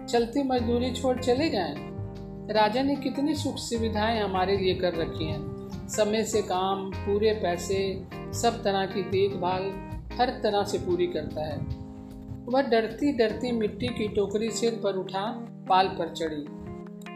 चलती 0.06 0.42
मजदूरी 0.42 0.90
छोड़ 0.90 1.18
चले 1.18 1.50
जाएँ। 1.50 1.97
राजा 2.50 2.82
ने 2.82 2.96
कितनी 2.96 3.34
सुख 3.34 3.56
सुविधाएँ 3.56 4.20
हमारे 4.20 4.56
लिए 4.56 4.74
कर 4.74 4.94
रखी 4.94 5.24
हैं। 5.24 5.68
समय 5.88 6.24
से 6.24 6.42
काम, 6.42 6.90
पूरे 6.90 7.32
पैसे, 7.32 8.04
सब 8.14 8.62
तरह 8.64 8.86
की 8.86 9.02
देखभाल 9.02 9.62
हर 10.18 10.30
तरह 10.30 10.64
से 10.64 10.78
पूरी 10.78 11.06
करता 11.06 11.44
है। 11.44 11.58
वह 12.44 12.62
डरती 12.62 13.12
डरती 13.12 13.52
मिट्टी 13.52 13.86
की 13.86 14.08
टोकरी 14.08 14.50
सिर 14.50 14.80
पर 14.82 14.96
उठा, 14.96 15.46
पाल 15.68 15.88
पर 15.88 16.08
चढ़ी। 16.08 16.42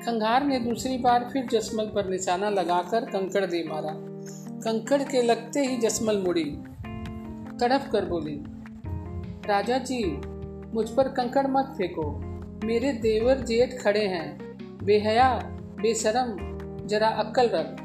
खंगार 0.00 0.44
ने 0.44 0.60
दूसरी 0.60 0.98
बार 0.98 1.30
फिर 1.32 1.46
जसमल 1.46 1.84
पर 1.84 2.08
निशाना 2.08 2.50
लगाकर 2.50 3.00
कंकड़ 3.00 3.46
दे 3.46 3.64
मारा। 3.68 3.92
कंकड़ 4.60 5.02
के 5.02 5.22
लगते 5.22 5.60
ही 5.60 5.76
जसमल 5.76 6.18
मुड़ी। 6.18 6.44
तड़प 7.60 7.88
कर 7.92 8.04
बोली, 8.04 8.44
राजा 9.48 9.78
जी, 9.78 10.04
मुझ 10.74 10.88
पर 10.90 11.08
कंकड़ 11.08 11.46
मत 11.46 11.74
फेंको। 11.78 12.18
मेरे 12.66 12.92
देवर 12.92 13.38
जेठ 13.38 13.82
खड़े 13.82 14.06
हैं। 14.06 14.51
बेहया 14.82 15.38
बेशरम 15.80 16.36
जरा 16.86 17.08
अक्ल 17.08 17.48
रख। 17.48 17.76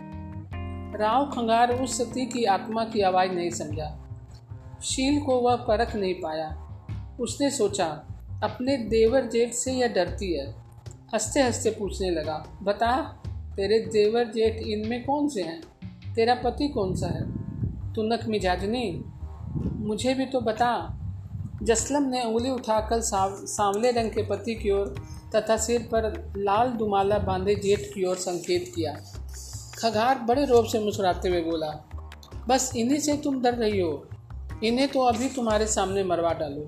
राव 1.01 1.25
खंगार 1.25 1.72
उस 1.72 1.98
सती 1.98 2.25
की 2.25 2.44
आत्मा 2.44 2.86
की 2.86 3.01
आवाज़ 3.01 3.32
नहीं 3.32 3.50
समझा। 3.50 4.10
शील 4.84 5.22
को 5.22 5.39
वह 5.39 5.56
परख 5.56 5.96
नहीं 5.96 6.13
पाया। 6.13 6.63
उसने 7.20 7.51
सोचा 7.51 7.86
अपने 8.44 8.77
देवर 8.77 9.25
जेठ 9.25 9.54
से 9.54 9.74
यह 9.74 9.88
डरती 9.88 10.34
है। 10.34 10.51
हँसते 11.13 11.42
हँसते 11.42 11.70
पूछने 11.70 12.10
लगा 12.10 12.60
बता 12.63 13.22
तेरे 13.27 13.80
देवर 13.80 14.24
जेठ 14.24 14.56
इनमें 14.68 15.06
कौन 15.06 15.27
से 15.27 15.42
हैं? 15.42 15.62
तेरा 16.16 16.36
पति 16.36 16.68
कौन 16.68 16.96
सा 16.96 17.08
है? 17.08 17.22
तू 17.94 18.04
नक 18.04 18.25
मिजाजनी 18.27 19.06
मुझे 19.75 20.13
भी 20.13 20.25
तो 20.25 20.42
बता। 20.42 20.94
जसलम 21.63 22.04
ने 22.04 22.24
उंगली 22.24 22.50
उठाकर 22.50 23.01
साव, 23.01 23.32
सांवले 23.36 23.92
रंग 23.92 24.12
के 24.12 24.24
पति 24.24 24.56
की 24.56 24.72
ओर 24.72 24.96
तथा 25.36 25.57
सिर 25.57 25.81
पर 25.81 26.34
लाल 26.38 26.69
दुमाला 26.69 27.17
बांधे 27.17 27.55
जेठ 27.55 27.79
की 27.79 28.05
ओर 28.05 28.15
संकेत 28.15 28.72
किया। 28.75 28.93
खगार 29.79 30.19
बड़े 30.19 30.46
रोब 30.46 30.65
से 30.65 30.79
मुस्कुराते 30.79 31.29
हुए 31.29 31.41
बोला, 31.41 31.89
बस 32.48 32.72
इन्हीं 32.75 33.00
से 33.00 33.17
तुम 33.17 33.41
डर 33.41 33.53
रही 33.53 33.79
हो। 33.79 34.05
इन्हें 34.63 34.88
तो 34.88 35.01
अभी 35.01 35.29
तुम्हारे 35.29 35.67
सामने 35.67 36.03
मरवा 36.03 36.34
डालो। 36.34 36.67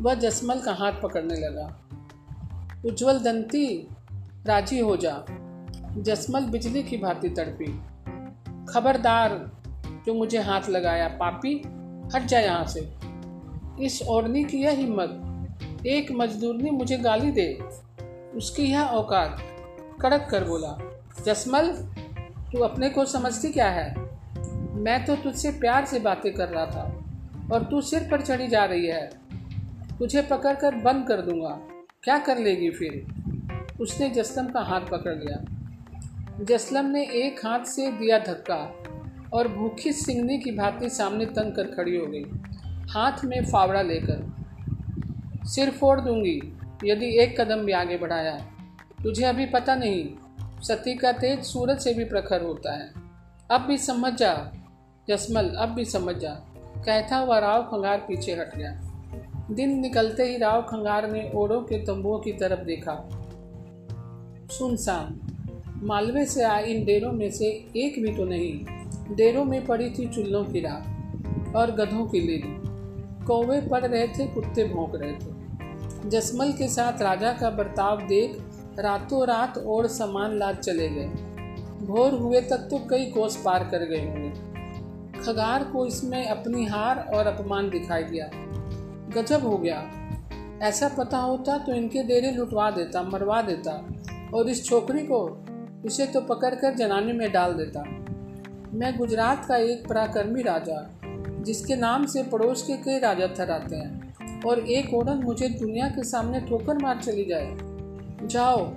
वह 0.00 0.14
जसमल 0.14 0.60
का 0.60 0.72
हाथ 0.72 0.92
पकड़ने 0.92 1.34
लगा। 1.34 1.80
उज्जवल 2.86 3.18
दंती, 3.18 3.88
राज़ी 4.46 4.78
हो 4.78 4.96
जा। 4.96 5.24
जसमल 5.98 6.40
बिजली 6.40 6.82
की 6.82 6.96
भांति 6.96 7.28
तड़पी। 7.28 7.66
खबरदार, 8.72 9.50
जो 10.06 10.14
मुझे 10.14 10.38
हाथ 10.38 10.68
लगाया, 10.68 11.08
पापी, 11.08 11.62
हट 12.14 12.26
जा 12.26 12.38
यहाँ 12.38 12.66
से। 12.66 12.94
इस 13.84 14.02
ओढ़नी 14.02 14.44
की 14.44 14.56
यह 14.56 14.70
हिम्मत 14.70 15.22
एक 15.86 16.12
मजदूर 16.12 16.56
ने 16.56 16.70
मुझे 16.70 16.96
गाली 16.98 17.30
दे। 17.30 17.58
उसकी 18.34 18.62
यह 18.62 18.82
औकात। 18.82 19.42
कड़क 20.00 20.28
कर 20.30 20.44
बोला, 20.44 21.02
जसमल, 21.26 21.72
तू 22.52 22.58
अपने 22.58 22.90
को 22.90 23.04
समझती 23.04 23.48
क्या 23.48 23.70
है? 23.70 23.94
मैं 24.74 25.04
तो 25.04 25.16
तुझसे 25.16 25.50
प्यार 25.50 25.84
से 25.84 26.00
बातें 26.00 26.34
कर 26.34 26.48
रहा 26.48 26.66
था, 26.66 27.04
और 27.52 27.62
तू 27.62 27.80
सिर 27.80 28.08
पर 28.10 28.20
चढ़ी 28.20 28.48
जा 28.48 28.64
रही 28.64 28.86
है। 28.86 29.10
तुझे 29.98 30.22
पकड़ 30.22 30.54
कर 30.54 30.74
बंद 30.74 31.08
कर 31.08 31.20
दूँगा। 31.20 31.60
क्या 32.02 32.18
कर 32.18 32.38
लेगी 32.38 32.70
फिर? 32.70 33.06
उसने 33.80 34.10
जसलम 34.10 34.46
का 34.46 34.60
हाथ 34.60 34.80
पकड़ 34.80 35.14
लिया। 35.14 35.44
जसलम 36.44 36.86
ने 36.86 37.02
एक 37.02 37.46
हाथ 37.46 37.60
से 37.60 37.92
दिया 37.92 38.18
धक्का, 38.18 38.74
और 39.32 39.48
भूखी 39.48 39.92
सिंगनी 39.92 40.38
की 40.38 40.50
भांति 40.50 40.88
सामने 40.88 41.26
तंग 41.26 41.52
कर 41.52 41.64
खड़ी 41.64 41.96
हो 41.96 42.06
गई। 42.06 42.24
हाथ 42.92 43.24
में 43.24 43.44
फावड़ा 43.44 43.82
लेकर 43.82 44.39
सिर 45.44 45.70
फोड़ 45.70 46.00
दूँगी, 46.00 46.40
यदि 46.84 47.18
एक 47.18 47.40
कदम 47.40 47.56
भी 47.56 47.72
आगे 47.72 47.98
बढ़ाया 47.98 48.46
तुझे 49.02 49.24
अभी 49.24 49.46
पता 49.46 49.74
नहीं, 49.74 50.08
सती 50.62 50.94
का 50.94 51.12
तेज 51.12 51.42
सूरज 51.42 51.78
से 51.78 51.94
भी 51.94 52.04
प्रखर 52.04 52.42
होता 52.42 52.72
है। 52.72 52.92
अब 53.50 53.60
भी 53.60 53.78
समझ 53.78 54.12
जा, 54.12 54.52
जसमल, 55.08 55.48
अब 55.48 55.68
भी 55.68 55.84
समझ 55.84 56.16
जा। 56.16 56.30
कहता 56.86 57.16
हुआ 57.16 57.38
राव 57.38 57.62
खंगार 57.62 57.98
पीछे 57.98 58.32
हट 58.32 58.56
गया। 58.56 58.70
दिन 59.50 59.78
निकलते 59.80 60.22
ही 60.22 60.36
राव 60.36 60.62
खंगार 60.62 61.10
ने 61.10 61.30
ओड़ों 61.34 61.60
के 61.60 61.78
तंबुओं 61.78 62.18
की 62.18 62.32
तरफ़ 62.32 62.60
देखा। 62.60 63.08
सुनसान 64.50 65.20
मालवे 65.82 66.24
से 66.26 66.44
आए 66.44 66.64
इन 66.64 66.84
डेरों 66.84 67.12
में 67.12 67.30
से 67.30 67.46
एक 67.76 68.02
भी 68.02 68.16
तो 68.16 68.24
नहीं। 68.24 68.64
डेरों 69.16 69.44
में 69.44 69.66
पड़ी 69.66 69.90
थी 69.90 70.08
चूल्हों 70.08 70.44
की 70.44 70.60
राख 70.60 71.56
और 71.56 71.70
गधों 71.70 72.06
की 72.06 72.20
लीली 72.20 72.59
कौवे 73.30 73.60
पड़ 73.60 73.86
रहे 73.86 74.06
थे, 74.08 74.26
कुत्ते 74.26 74.64
भोंक 74.64 74.92
रहे 74.94 75.12
थे। 75.12 76.08
जसमल 76.10 76.52
के 76.52 76.68
साथ 76.68 77.02
राजा 77.02 77.32
का 77.32 77.50
बर्ताव 77.50 78.06
देख 78.06 78.36
रातों 78.78 79.26
रात 79.26 79.58
और 79.58 79.86
सामान 79.86 80.38
लाद 80.38 80.56
चले 80.56 80.88
गए। 80.88 81.06
भोर 81.86 82.12
हुए 82.12 82.40
तक 82.40 82.56
तो 82.56 82.78
कई 82.78 83.04
कोस 83.04 83.36
पार 83.44 83.64
कर 83.64 83.78
गए 83.78 84.08
होंगे। 84.08 84.30
खगार 85.22 85.64
को 85.64 85.86
इसमें 85.86 86.28
अपनी 86.28 86.64
हार 86.66 86.98
और 87.14 87.26
अपमान 87.26 87.70
दिखाई 87.70 88.02
दिया। 88.02 88.30
गजब 89.14 89.46
हो 89.46 89.56
गया। 89.58 89.82
ऐसा 90.62 90.88
पता 90.88 91.18
होता 91.18 91.58
तो 91.58 91.72
इनके 91.72 92.02
डेरे 92.02 92.30
लुटवा 92.30 92.70
देता, 92.70 93.02
मरवा 93.02 93.42
देता, 93.42 93.72
और 94.34 94.48
इस 94.48 94.64
छोकरी 94.64 95.06
को 95.12 95.44
उसे 95.86 96.06
तो 96.06 96.20
पकड़कर 96.20 96.74
जनाने 96.74 97.12
में 97.12 97.32
डाल 97.32 97.52
देता। 97.52 97.84
मैं 98.72 98.96
गुजरात 98.98 99.44
का 99.44 99.56
एक 99.56 99.88
पराक्रमी 99.88 100.42
राजा 100.42 100.99
जिसके 101.42 101.76
नाम 101.76 102.06
से 102.06 102.22
पड़ोस 102.22 102.62
के 102.62 102.76
कई 102.76 102.98
राजा 102.98 103.26
थराते 103.26 103.76
हैं। 103.76 104.10
और 104.42 104.58
एक 104.58 104.94
ओढ़न 104.94 105.16
मुझे 105.16 105.48
दुनिया 105.48 105.88
के 105.88 106.04
सामने 106.04 106.40
ठोकर 106.40 106.78
मार 106.78 107.00
चली 107.02 107.24
जाए। 107.24 107.56
जाओ, 108.26 108.70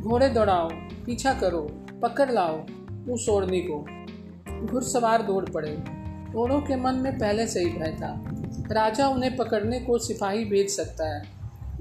घोड़े 0.00 0.28
दौड़ाओ, 0.28 0.68
पीछा 1.06 1.34
करो, 1.34 1.60
पकड़ 2.02 2.32
लाओ 2.32 2.64
उस 3.12 3.28
ओढ़नी 3.28 3.60
को। 3.60 3.86
घुड़सवार 4.66 5.22
दौड़ 5.22 5.50
पड़े। 5.50 5.84
ओढ़ों 6.36 6.60
के 6.60 6.76
मन 6.76 6.94
में 6.94 7.18
पहले 7.18 7.46
से 7.46 7.60
ही 7.60 7.70
भय 7.70 7.96
था। 8.00 8.24
राजा 8.70 9.08
उन्हें 9.08 9.36
पकड़ने 9.36 9.80
को 9.80 9.98
सिपाही 9.98 10.44
भेज 10.44 10.70
सकता 10.70 11.16
है। 11.16 11.22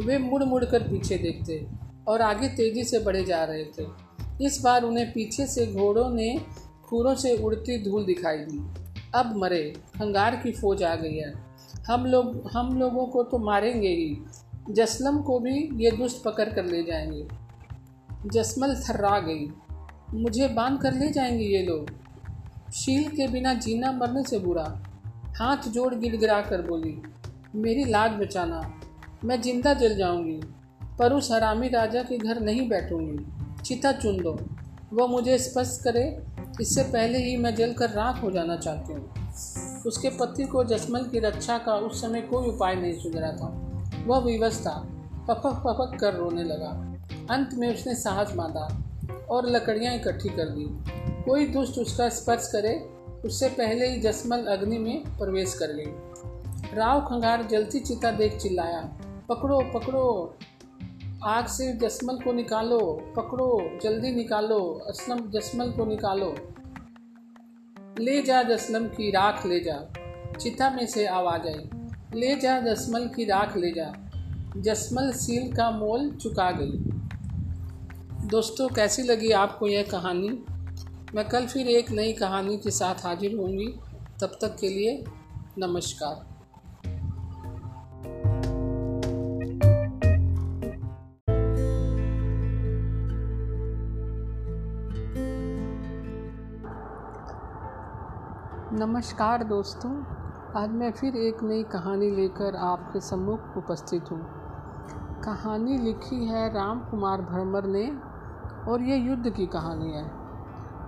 वे 0.02 0.18
मुड़ 0.18 0.44
मुड़ 0.44 0.66
कर 0.66 0.84
पीछे 0.84 1.18
देखते 1.18 1.68
और 2.08 2.22
आगे 2.22 2.48
तेज़ी 2.48 2.84
से 2.84 3.00
बढ़े 3.00 3.26
जा 3.26 3.44
रहे 3.44 3.64
थे। 3.64 4.12
इस 4.46 4.62
बार 4.64 4.84
उन्हें 4.84 5.12
पीछे 5.12 5.46
से 5.46 5.68
घोड़ों 5.68 6.10
ने 6.10 6.42
खूरों 6.86 7.16
से 7.16 7.44
उड़ती 7.44 7.90
धूल 7.90 8.06
दिखाई 8.06 8.38
दी। 8.38 8.91
अब 9.16 9.36
मरे, 9.38 9.74
हंगार 10.02 10.36
की 10.36 10.52
फौज 10.52 10.84
आ 10.84 10.96
गई 10.96 11.16
है। 11.16 11.34
हम 11.92 12.06
लोग, 12.06 12.50
हम 12.54 12.80
लोगों 12.80 13.06
को 13.06 13.24
तो 13.24 13.38
मारेंगे 13.38 13.88
ही। 13.88 14.18
जसलम 14.70 15.22
को 15.22 15.40
भी 15.40 15.70
ये 15.74 15.92
दुष्ट 15.92 16.24
पकड़ 16.24 16.50
कर 16.50 16.66
ले 16.66 16.84
जाएँगे। 16.84 17.28
जसमल 18.34 18.76
थर्रा 18.76 19.20
गई। 19.20 19.54
मुझे 20.14 20.48
बाँध 20.48 20.82
कर 20.82 20.94
ले 20.94 21.10
जाएँगे 21.10 21.44
ये 21.44 21.64
लोग। 21.64 21.92
शील 22.72 23.10
के 23.10 23.28
बिना 23.28 23.54
जीना 23.54 23.92
मरने 23.92 24.24
से 24.24 24.40
बुरा। 24.40 24.84
हाथ 25.38 25.58
जोड़ 25.58 25.96
गिड़गिड़ा 25.96 26.42
कर 26.42 26.62
बोली, 26.62 27.02
मेरी 27.56 27.86
लाज 27.86 28.12
बचाना। 28.12 28.74
मैं 29.24 29.42
ज़िंदा 29.42 29.74
जल 29.74 29.98
जाऊँगी। 29.98 30.42
पर 31.00 31.14
उस 31.14 31.32
हरामी 31.32 31.70
राजा 31.70 32.04
के 32.04 32.18
घर 32.18 32.40
नहीं 32.40 32.70
बैठूँगी। 32.70 33.26
चिता 33.64 33.92
चुन 33.92 34.18
दो। 34.18 34.40
वह 34.94 35.08
मुझे 35.08 35.38
स्पष्ट 35.38 35.84
करे 35.84 36.20
इससे 36.62 36.84
पहले 36.84 37.18
ही 37.18 37.36
मैं 37.38 37.56
जलकर 37.56 37.90
राख 37.90 38.22
हो 38.24 38.32
जाना 38.32 38.56
चाहती 38.56 38.94
हूँ। 38.94 39.84
उसके 39.86 40.10
पति 40.10 40.44
को 40.44 40.64
जसमल 40.64 41.04
की 41.04 41.20
रक्षा 41.20 41.58
का 41.58 41.76
उस 41.76 42.02
समय 42.02 42.22
कोई 42.22 42.48
उपाय 42.48 42.76
नहीं 42.76 42.94
सुझ 42.94 43.16
रहा 43.16 43.32
था। 43.32 43.48
वह 44.08 44.20
विवश 44.20 44.60
था 44.60 44.74
पपक 45.28 45.62
पपक 45.68 45.98
कर 46.00 46.14
रोने 46.14 46.44
लगा। 46.44 46.70
अंत 47.36 47.50
में 47.54 47.68
उसने 47.74 47.96
साहस 47.96 48.32
बांधा 48.32 48.68
और 49.30 49.50
लकड़ियाँ 49.50 49.96
इकट्ठी 49.96 50.30
कर 50.30 50.50
दी। 50.50 50.66
कोई 51.24 51.46
दुष्ट 51.46 51.80
उसका 51.80 52.10
स्पर्श 52.10 52.50
करे, 52.52 52.74
उससे 53.26 53.50
पहले 53.50 53.88
ही 53.88 54.00
जसमल 54.02 54.46
अग्नि 54.46 54.78
में 54.78 55.04
प्रवेश 55.18 55.54
कर 55.54 55.74
ली 55.74 55.86
राव 56.74 57.02
खंगार 57.02 57.44
जलती 57.44 57.80
चिता 57.80 58.12
देख 58.12 58.38
चिल्लाया, 58.38 58.82
पकड़ो 59.30 59.60
पकड़ो! 59.74 60.38
आग 61.26 61.46
से 61.48 61.74
जसमल 61.74 62.16
को 62.16 62.34
निकालो, 62.34 63.14
पकड़ो, 63.16 63.80
जल्दी 63.84 64.12
निकालो, 64.12 64.86
असलम 64.88 65.32
जसमल 65.32 65.72
को 65.72 65.86
निकालो। 65.86 66.36
ले 68.00 68.22
जा 68.22 68.44
जसलम 68.44 68.88
की 68.88 69.12
राख, 69.12 69.46
ले 69.46 69.60
जा। 69.60 69.94
चिता 70.42 70.70
में 70.70 70.88
से 70.88 71.06
आवाज़ 71.08 71.48
आई। 71.48 71.70
ले 72.20 72.36
जा 72.36 72.62
जसमल 72.62 73.08
की 73.08 73.26
राख, 73.26 73.58
ले 73.58 73.72
जा। 73.72 73.94
जसमल 74.58 75.12
सील 75.12 75.56
का 75.56 75.72
मोल 75.72 76.12
चुका 76.12 76.52
गई। 76.52 76.78
दोस्तों, 78.28 78.70
कैसी 78.70 79.04
लगी 79.04 79.32
आपको 79.32 79.68
यह 79.68 79.84
कहानी? 79.84 80.30
मैं 81.16 81.30
कल 81.30 81.46
फिर 81.46 81.68
एक 81.68 81.92
नई 81.92 82.14
कहानी 82.14 82.58
के 82.58 82.72
साथ 82.72 82.96
हाजिर 82.96 83.36
होंगी। 83.36 83.68
तब 84.22 84.38
तक 84.42 84.58
के 84.62 84.70
लिए 84.70 85.04
नमस्कार। 85.58 86.31
नमस्कार 98.74 99.44
दोस्तों, 99.44 100.04
आज 100.62 100.70
मैं 100.70 100.92
फिर 100.92 101.16
एक 101.16 101.44
नई 101.44 101.64
कहानी 101.64 102.12
लेकर 102.12 102.56
आपके 102.56 103.00
सम्मुख 103.00 103.58
उपस्थित 103.58 104.12
हूँ। 104.12 104.20
कहानी 105.22 105.78
लिखी 105.78 106.26
है 106.26 106.54
राम 106.54 106.80
कुमार 106.80 107.22
भरमर 107.22 107.66
ने 107.66 107.98
और 108.72 108.82
ये 108.82 108.98
युद्ध 108.98 109.30
की 109.30 109.48
कहानी 109.48 109.92
है। 109.92 110.12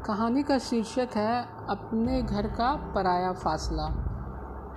कहानी 0.05 0.43
का 0.43 0.57
शीर्षक 0.57 1.09
है, 1.15 1.47
अपने 1.69 2.21
घर 2.21 2.47
का 2.47 2.91
पराया 2.95 3.33
फासला। 3.33 3.89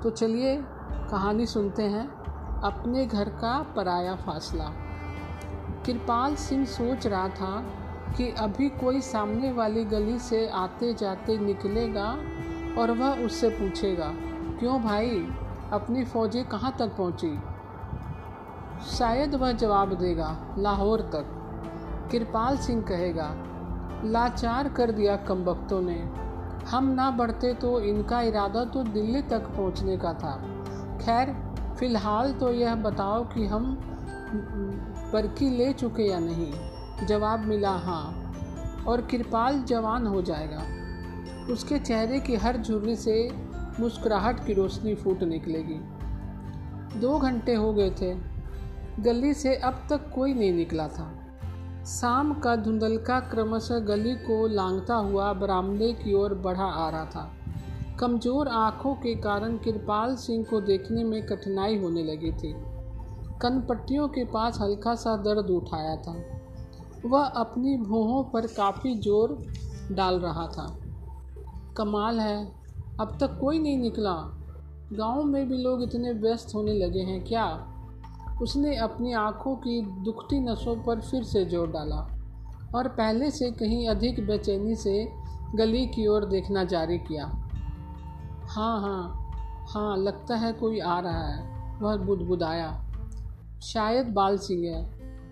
तो 0.03 0.11
चलिए 0.11 0.65
कहानी 1.11 1.47
सुनते 1.47 1.83
हैं, 1.83 2.09
अपने 2.61 3.07
घर 3.07 3.29
का 3.29 3.63
पराया 3.77 4.15
फासला। 4.15 4.73
कृपाल 5.87 6.35
सिंह 6.35 6.65
सोच 6.65 7.07
रहा 7.07 7.29
था 7.29 7.65
कि 8.17 8.31
अभी 8.31 8.69
कोई 8.69 9.01
सामने 9.01 9.53
वाली 9.53 9.85
गली 9.85 10.19
से 10.19 10.49
आते 10.49 10.95
जाते 10.95 11.39
निकलेगा 11.39 12.19
और 12.79 12.91
वह 12.91 13.25
उससे 13.25 13.49
पूछेगा, 13.49 14.13
क्यों 14.59 14.83
भाई, 14.83 15.29
अपनी 15.73 16.05
फ़ौजें 16.05 16.45
कहाँ 16.45 16.77
तक 16.79 16.97
पहुँची? 16.97 17.39
शायद 18.97 19.35
वह 19.35 19.53
जवाब 19.53 19.93
देगा, 19.93 20.55
लाहौर 20.59 21.01
तक। 21.01 21.33
कृपाल 22.13 22.57
सिंह 22.57 22.83
कहेगा, 22.83 23.37
लाचार 24.05 24.69
कर 24.69 24.91
दिया 24.91 25.17
कम 25.17 25.45
वक्तों 25.45 25.81
ने। 25.81 26.27
हम 26.67 26.85
ना 26.85 27.11
बढ़ते 27.11 27.55
तो 27.55 27.81
इनका 27.81 28.21
इरादा 28.21 28.65
तो 28.65 28.83
दिल्ली 28.83 29.23
तक 29.23 29.39
पहुँचने 29.39 29.97
का 29.97 30.13
था। 30.13 30.43
खैर, 31.01 31.55
फ़िलहाल 31.79 32.33
तो 32.33 32.53
यह 32.53 32.75
बताओ 32.75 33.25
कि 33.25 33.47
हम 33.47 33.75
बरकी 35.13 35.51
ले 35.51 35.73
चुके 35.73 36.03
या 36.03 36.19
नहीं? 36.19 36.53
जवाब 37.07 37.41
मिला 37.41 37.71
हाँ। 37.71 38.33
और 38.89 39.01
कृपाल 39.01 39.63
जवान 39.63 40.07
हो 40.07 40.23
जाएगा। 40.23 40.63
उसके 41.53 41.79
चेहरे 41.79 42.21
की 42.21 42.37
हर 42.37 42.57
झुर्री 42.57 42.97
से 42.97 43.31
मुस्कुराहट 43.81 44.47
की 44.47 44.53
रोशनी 44.53 44.95
फूट 44.95 45.23
निकलेगी। 45.23 45.79
दो 47.01 47.19
घंटे 47.19 47.55
हो 47.55 47.73
गए 47.73 47.91
थे। 47.91 48.15
गली 49.03 49.35
से 49.35 49.55
अब 49.57 49.87
तक 49.91 50.11
कोई 50.15 50.35
नहीं 50.35 50.53
निकला 50.53 50.89
था। 50.89 51.13
शाम 51.85 52.33
का 52.35 52.57
धुंधलका 52.57 53.21
क्रमशः 53.21 53.79
गली 53.79 54.15
को 54.15 54.47
लांगता 54.47 54.95
हुआ 54.95 55.33
बरामदे 55.33 55.93
की 55.93 56.15
ओर 56.15 56.35
बढ़ा 56.35 56.65
आ 56.65 56.89
रहा 56.91 57.05
था। 57.05 57.31
कमज़ोर 58.01 58.49
आँखों 58.49 58.95
के 58.95 59.15
कारण 59.15 59.57
कृपाल 59.57 60.17
सिंह 60.17 60.45
को 60.45 60.61
देखने 60.61 61.05
में 61.05 61.27
कठिनाई 61.27 61.79
होने 61.79 62.03
लगी 62.03 62.33
थी। 62.33 62.55
कनपट्टियों 63.43 64.09
के 64.09 64.25
पास 64.25 64.59
हल्का 64.61 64.95
सा 64.95 65.17
दर्द 65.17 65.51
उठाया 65.51 65.97
था। 65.97 66.17
वह 67.05 67.25
अपनी 67.25 67.77
भूहों 67.77 68.25
पर 68.25 68.47
काफ़ी 68.47 68.95
ज़ोर 68.99 69.43
डाल 69.93 70.21
रहा 70.21 70.47
था। 70.47 70.67
कमाल 71.77 72.21
है। 72.21 72.53
अब 73.01 73.17
तक 73.21 73.39
कोई 73.41 73.59
नहीं 73.59 73.79
निकला। 73.79 74.15
गाँव 74.93 75.23
में 75.25 75.49
भी 75.49 75.59
लोग 75.59 75.83
इतने 75.83 76.13
व्यस्त 76.13 76.55
होने 76.55 76.73
लगे 76.73 77.01
हैं 77.01 77.25
क्या? 77.25 77.73
उसने 78.43 78.77
अपनी 78.77 79.13
आँखों 79.13 79.57
की 79.57 79.81
दुखती 79.83 80.41
नसों 80.41 80.77
पर 80.77 81.01
फिर 81.01 81.23
से 81.23 81.45
ज़ोर 81.45 81.69
डाला 81.69 82.19
और 82.75 82.89
पहले 82.89 83.31
से 83.31 83.51
कहीं 83.51 83.89
अधिक 83.89 84.27
बेचैनी 84.27 84.75
से 84.75 85.13
गली 85.55 85.87
की 85.87 86.07
ओर 86.07 86.25
देखना 86.25 86.65
जारी 86.65 86.99
किया। 86.99 87.27
हाँ 88.49 88.81
हाँ 88.81 89.31
हाँ 89.69 89.97
लगता 89.97 90.37
है 90.37 90.53
कोई 90.53 90.81
आ 90.81 91.01
रहा 91.01 91.29
है। 91.29 91.57
वह 91.81 91.97
बुदबुदाया। 91.97 92.85
शायद 93.63 94.07
बाल 94.07 94.39
सिंह 94.39 94.67
है 94.67 94.85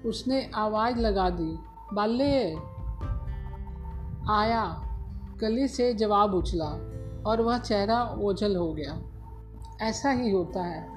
उसने 0.06 0.50
आवाज़ 0.54 0.96
लगा 0.96 1.30
दी। 1.30 1.58
बाले 1.94 2.54
आया। 4.32 4.83
गली 5.40 5.68
से 5.68 5.94
जवाब 5.94 6.34
उछला 6.34 6.66
और 7.26 7.40
वह 7.40 7.58
चेहरा 7.58 8.04
ओझल 8.04 8.56
हो 8.56 8.72
गया। 8.72 9.02
ऐसा 9.80 10.10
ही 10.10 10.30
होता 10.30 10.64
है। 10.64 10.94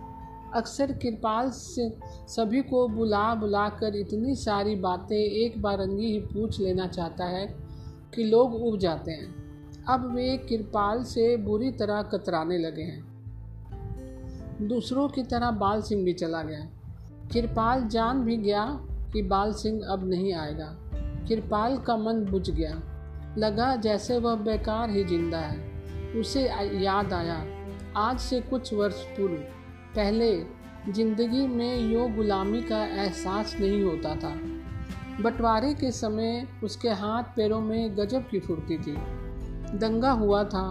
अक्सर 0.53 0.91
कृपाल 0.91 1.49
से 1.49 1.97
सभी 2.27 2.61
को 2.61 2.87
बुला 2.87 3.35
बुला 3.35 3.69
कर 3.69 3.95
इतनी 3.95 4.35
सारी 4.35 4.75
बातें 4.75 5.17
एक 5.17 5.61
बारंगी 5.61 6.05
ही 6.05 6.19
पूछ 6.19 6.59
लेना 6.59 6.87
चाहता 6.87 7.25
है 7.25 7.55
कि 8.15 8.23
लोग 8.23 8.55
उब 8.55 8.79
जाते 8.79 9.11
हैं। 9.11 9.35
अब 9.89 10.15
वे 10.15 10.37
कृपाल 10.37 11.03
से 11.03 11.37
बुरी 11.37 11.71
तरह 11.71 12.01
कतराने 12.01 12.57
लगे 12.57 12.83
हैं। 12.83 13.07
दूसरों 14.61 15.09
की 15.09 15.23
तरह 15.23 15.51
बाल 15.51 15.81
सिंह 15.81 16.05
भी 16.05 16.13
चला 16.13 16.41
गया। 16.41 16.69
कृपाल 17.33 17.87
जान 17.87 18.23
भी 18.23 18.37
गया 18.37 18.79
कि 19.13 19.21
बाल 19.21 19.53
सिंह 19.53 19.81
अब 19.89 20.09
नहीं 20.09 20.33
आएगा। 20.33 20.77
कृपाल 21.29 21.77
का 21.77 21.97
मन 21.97 22.25
बुझ 22.25 22.49
गया। 22.49 22.96
लगा 23.37 23.75
जैसे 23.75 24.17
वह 24.19 24.35
बेकार 24.35 24.89
ही 24.89 25.03
ज़िंदा 25.03 25.37
है। 25.37 26.19
उसे 26.19 26.43
याद 26.83 27.13
आया, 27.13 27.43
आज 27.95 28.19
से 28.19 28.39
कुछ 28.41 28.73
वर्ष 28.73 29.03
पूर्व। 29.17 29.33
पहले 29.95 30.31
ज़िंदगी 30.89 31.45
में 31.47 31.91
यो 31.91 32.07
गुलामी 32.07 32.61
का 32.61 32.83
एहसास 32.85 33.55
नहीं 33.59 33.83
होता 33.83 34.15
था। 34.15 34.33
बंटवारे 35.23 35.73
के 35.73 35.91
समय 35.91 36.47
उसके 36.63 36.89
हाथ 36.89 37.23
पैरों 37.23 37.61
में 37.61 37.97
गजब 37.97 38.27
की 38.29 38.39
फुर्ती 38.39 38.77
थी। 38.77 38.95
दंगा 39.77 40.11
हुआ 40.11 40.43
था 40.43 40.67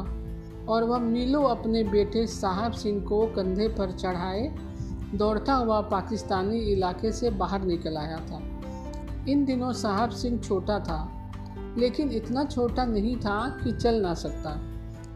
और 0.69 0.85
वह 0.85 0.99
मीलों 0.99 1.45
अपने 1.45 1.83
बेटे 1.85 2.27
साहब 2.27 2.73
सिंह 2.73 3.01
को 3.01 3.27
कंधे 3.27 3.69
पर 3.69 3.91
चढ़ाए 3.91 4.49
दौड़ता 5.15 5.55
हुआ 5.55 5.81
पाकिस्तानी 5.81 6.59
इलाके 6.73 7.13
से 7.13 7.31
बाहर 7.31 7.63
निकल 7.63 7.97
आया 7.97 8.17
था। 8.17 8.43
इन 9.29 9.45
दिनों 9.45 9.73
साहब 9.73 10.11
सिंह 10.11 10.39
छोटा 10.41 10.79
था 10.81 11.16
लेकिन 11.79 12.11
इतना 12.11 12.45
छोटा 12.45 12.85
नहीं 12.85 13.17
था 13.17 13.39
कि 13.65 13.73
चल 13.73 14.01
ना 14.01 14.15
सकता। 14.15 14.51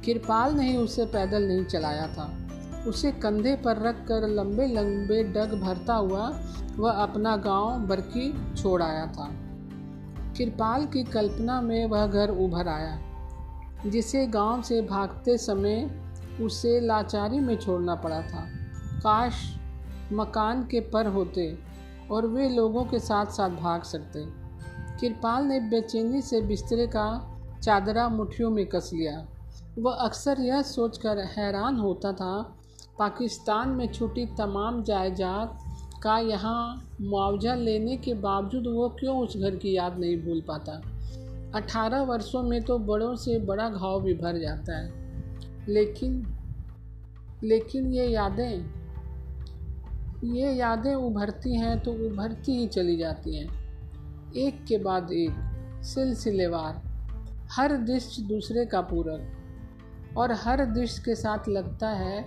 कृपाल 0.05 0.55
ने 0.55 0.77
उसे 0.77 1.05
पैदल 1.05 1.47
नहीं 1.49 1.65
चलाया 1.65 2.07
था। 2.07 2.31
उसे 2.89 3.13
कंधे 3.13 3.55
पर 3.57 3.77
रख 3.77 4.07
कर 4.09 4.29
लंबे 4.29 4.67
लंबे 4.67 5.23
डग 5.25 5.55
भरता 5.63 5.95
हुआ 5.95 6.29
वह 6.77 6.91
अपना 6.93 7.37
गाँव 7.37 7.87
बरकी 7.87 8.33
छोड़ 8.57 8.83
आया 8.83 9.07
था। 9.07 9.29
कृपाल 10.37 10.87
की 10.87 11.05
कल्पना 11.05 11.61
में 11.61 11.87
वह 11.87 12.07
घर 12.07 12.31
उभर 12.31 12.69
आया, 12.69 12.99
जिसे 13.87 14.27
गाँव 14.27 14.63
से 14.63 14.81
भागते 14.83 15.37
समय 15.39 15.91
उसे 16.43 16.81
लाचारी 16.81 17.41
में 17.41 17.57
छोड़ना 17.57 17.95
पड़ा 17.95 18.21
था। 18.23 18.47
काश 18.99 19.35
मकान 20.13 20.63
के 20.63 20.81
पर 20.81 21.07
होते 21.07 21.59
और 22.11 22.27
वे 22.27 22.49
लोगों 22.49 22.85
के 22.85 22.99
साथ 22.99 23.27
साथ 23.27 23.51
भाग 23.51 23.83
सकते। 23.83 24.40
कृपाल 25.01 25.45
ने 25.45 25.61
बेचैनी 25.61 26.23
से 26.23 26.41
बिस्तरे 26.41 26.87
का 26.87 27.37
चादरा 27.63 28.09
मुठियों 28.09 28.51
में 28.51 28.67
कस 28.67 28.91
लिया। 28.95 29.27
वह 29.79 29.93
अक्सर 29.93 30.41
यह 30.41 30.63
सोचकर 30.63 31.19
हैरान 31.19 31.77
होता 31.77 32.13
था, 32.13 32.57
पाकिस्तान 32.99 33.69
में 33.69 33.93
छुटी 33.93 34.27
तमाम 34.27 34.83
जायदाद 34.83 35.59
का 36.03 36.19
यहाँ 36.19 36.91
मुआवजा 37.01 37.55
लेने 37.55 37.97
के 37.97 38.15
बावजूद 38.15 38.67
वो 38.67 38.89
क्यों 38.89 39.19
उस 39.19 39.37
घर 39.37 39.57
की 39.57 39.77
याद 39.77 39.99
नहीं 39.99 40.17
भूल 40.17 40.41
पाता? 40.41 40.73
अठारह 41.55 42.03
वर्षों 42.03 42.43
में 42.43 42.63
तो 42.63 42.79
बड़ों 42.79 43.17
से 43.17 43.39
बड़ा 43.39 43.69
घाव 43.69 44.01
भी 44.01 44.15
भर 44.15 44.39
जाता 44.39 44.77
है। 44.77 44.93
लेकिन 45.69 46.37
लेकिन 47.45 47.93
ये 47.95 48.07
यादें 48.07 48.81
ये 50.25 50.53
यादें 50.53 50.95
उभरती 50.95 51.57
हैं 51.57 51.81
तो 51.81 51.93
उभरती 51.93 52.53
ही 52.53 52.67
चली 52.67 52.97
जाती 52.97 53.37
हैं। 53.37 53.60
एक 54.37 54.65
के 54.65 54.79
बाद 54.79 55.13
एक, 55.13 55.31
सिलसिलेवार। 55.85 56.83
हर 57.51 57.77
दृश्य 57.77 58.23
दूसरे 58.23 58.67
का 58.67 58.81
पूरक। 58.81 59.33
और 60.17 60.33
हर 60.33 60.65
दृश्य 60.65 61.03
के 61.05 61.15
साथ 61.15 61.49
लगता 61.49 61.89
है, 61.89 62.25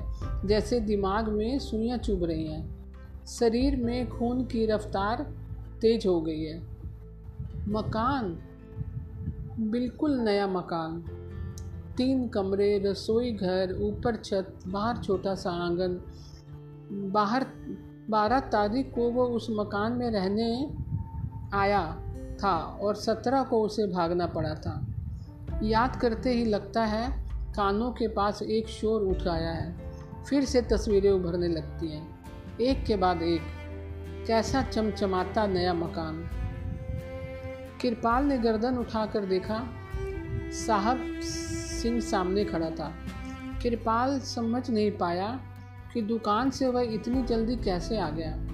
जैसे 0.47 0.79
दिमाग 0.79 1.29
में 1.29 1.59
सुइयाँ 1.59 1.97
चुभ 1.97 2.23
रही 2.23 2.47
हैं। 2.47 2.85
शरीर 3.27 3.75
में 3.75 4.09
खून 4.09 4.45
की 4.45 4.65
रफ्तार 4.65 5.33
तेज 5.81 6.07
हो 6.07 6.21
गई 6.21 6.43
है। 6.43 6.61
मकान, 7.67 8.39
बिल्कुल 9.59 10.19
नया 10.19 10.47
मकान। 10.47 11.03
तीन 11.97 12.27
कमरे, 12.27 12.79
रसोई 12.79 13.31
घर, 13.31 13.77
ऊपर 13.81 14.15
छत, 14.15 14.59
बाहर 14.67 14.97
छोटा 14.97 15.35
सा 15.35 15.51
आँगन। 15.51 16.01
बाहर, 17.11 17.45
बारह 18.09 18.39
तारीख 18.39 18.95
को 18.95 19.11
वो 19.11 19.23
उस 19.23 19.47
मकान 19.49 19.91
में 19.91 20.11
रहने 20.11 20.82
आया 21.53 21.99
था 22.43 22.57
और 22.57 22.95
सत्रह 22.95 23.43
को 23.43 23.61
उसे 23.61 23.87
भागना 23.87 24.27
पड़ा 24.27 24.55
था। 24.55 24.87
याद 25.63 25.95
करते 25.95 26.29
ही 26.29 26.45
लगता 26.45 26.85
है 26.85 27.23
कानों 27.53 27.91
के 27.91 28.07
पास 28.07 28.41
एक 28.41 28.67
शोर 28.67 29.01
उठ 29.01 29.27
आया 29.27 29.51
है। 29.51 29.93
फिर 30.29 30.45
से 30.45 30.61
तस्वीरें 30.61 31.11
उभरने 31.11 31.47
लगती 31.47 31.87
हैं। 31.87 32.19
एक 32.61 32.85
के 32.85 32.95
बाद 32.95 33.21
एक। 33.21 33.41
कैसा 34.27 34.61
चमचमाता 34.61 35.47
नया 35.47 35.73
मकान। 35.73 36.29
कृपाल 37.81 38.25
ने 38.25 38.37
गर्दन 38.37 38.77
उठाकर 38.77 39.25
देखा। 39.25 39.67
साहब 40.51 41.19
सिंह 41.21 41.99
सामने 41.99 42.45
खड़ा 42.45 42.69
था। 42.69 42.93
कृपाल 43.63 44.19
समझ 44.19 44.69
नहीं 44.69 44.91
पाया 44.91 45.39
कि 45.93 46.01
दुकान 46.01 46.49
से 46.49 46.67
वह 46.67 46.81
इतनी 46.81 47.23
जल्दी 47.23 47.55
कैसे 47.55 47.97
आ 47.97 48.09
गया। 48.09 48.52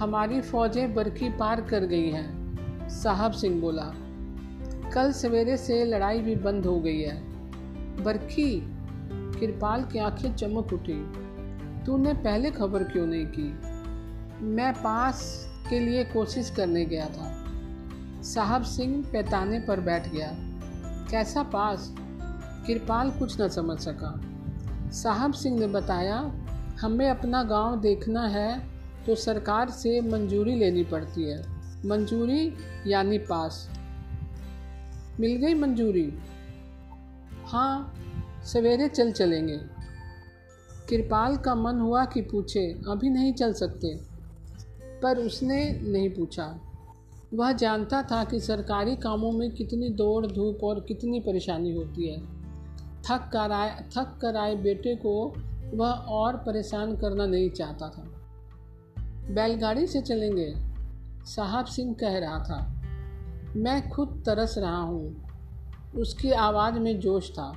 हमारी 0.00 0.40
फौजें 0.40 0.94
बरकी 0.94 1.28
पार 1.28 1.60
कर 1.60 1.80
गई 1.80 2.10
हैं, 2.10 2.50
साहब 2.88 3.32
सिंह 3.32 3.60
बोला। 3.60 3.92
कल 4.90 5.12
सवेरे 5.12 5.56
से 5.56 5.84
लड़ाई 5.84 6.20
भी 6.20 6.36
बंद 6.36 6.66
हो 6.66 6.80
गई 6.80 7.00
है। 7.00 7.22
बरखी 8.04 8.60
कृपाल 9.12 9.84
की 9.84 9.98
आँखें 9.98 10.36
चमक 10.36 10.72
उठी। 10.72 11.12
तूने 11.86 12.12
पहले 12.12 12.50
खबर 12.50 12.82
क्यों 12.82 13.06
नहीं 13.06 13.26
की? 13.26 13.58
मैं 14.44 14.72
पास 14.72 15.46
के 15.70 15.80
लिए 15.80 16.04
कोशिश 16.04 16.50
करने 16.50 16.84
गया 16.84 17.06
था। 17.06 17.44
साहब 18.22 18.62
सिंह 18.62 19.06
पैताने 19.12 19.60
पर 19.60 19.80
बैठ 19.80 20.08
गया। 20.08 20.32
कैसा 21.10 21.42
पास? 21.42 21.94
कृपाल 22.66 23.10
कुछ 23.10 23.40
न 23.40 23.48
समझ 23.48 23.78
सका। 23.78 24.20
साहब 24.90 25.32
सिंह 25.32 25.60
ने 25.60 25.66
बताया, 25.66 26.32
हमें 26.80 27.10
अपना 27.10 27.42
गाँव 27.42 27.80
देखना 27.80 28.26
है 28.26 28.79
तो 29.10 29.16
सरकार 29.16 29.70
से 29.70 30.00
मंजूरी 30.00 30.54
लेनी 30.56 30.84
पड़ती 30.84 31.22
है। 31.22 31.42
मंजूरी 31.86 32.54
यानी 32.86 33.18
पास। 33.18 33.70
मिल 35.20 35.36
गई 35.36 35.54
मंजूरी। 35.54 36.14
हाँ 37.46 37.94
सवेरे 38.44 38.88
चल 38.88 39.12
चलेंगे। 39.12 39.56
कृपाल 40.88 41.36
का 41.36 41.54
मन 41.54 41.80
हुआ 41.80 42.04
कि 42.04 42.22
पूछे, 42.22 42.80
अभी 42.88 43.10
नहीं 43.10 43.32
चल 43.32 43.52
सकते। 43.52 44.00
पर 45.02 45.18
उसने 45.18 45.80
नहीं 45.82 46.10
पूछा। 46.10 46.60
वह 47.34 47.52
जानता 47.52 48.02
था 48.02 48.24
कि 48.24 48.40
सरकारी 48.40 48.96
कामों 48.96 49.32
में 49.32 49.50
कितनी 49.50 49.88
दौड़, 49.88 50.26
धूप 50.26 50.64
और 50.64 50.80
कितनी 50.80 51.20
परेशानी 51.20 51.74
होती 51.74 52.08
है। 52.08 52.20
थक 53.02 53.30
कर 53.32 53.52
आए 53.52 53.84
थक 53.98 54.18
कर 54.22 54.36
आए 54.36 54.54
बेटे 54.54 54.94
को 54.94 55.34
वह 55.74 55.90
और 55.90 56.36
परेशान 56.36 56.96
करना 56.96 57.26
नहीं 57.26 57.50
चाहता 57.50 57.88
था। 57.88 58.16
बैलगाड़ी 59.30 59.86
से 59.86 60.00
चलेंगे। 60.00 60.54
साहब 61.24 61.64
सिंह 61.64 61.94
कह 61.94 62.18
रहा 62.18 62.38
था 62.38 62.82
मैं 63.56 63.90
खुद 63.90 64.22
तरस 64.26 64.58
रहा 64.58 64.80
हूँ। 64.80 65.16
उसकी 65.96 66.30
आवाज़ 66.30 66.74
में 66.74 67.00
जोश 67.00 67.30
था। 67.30 67.52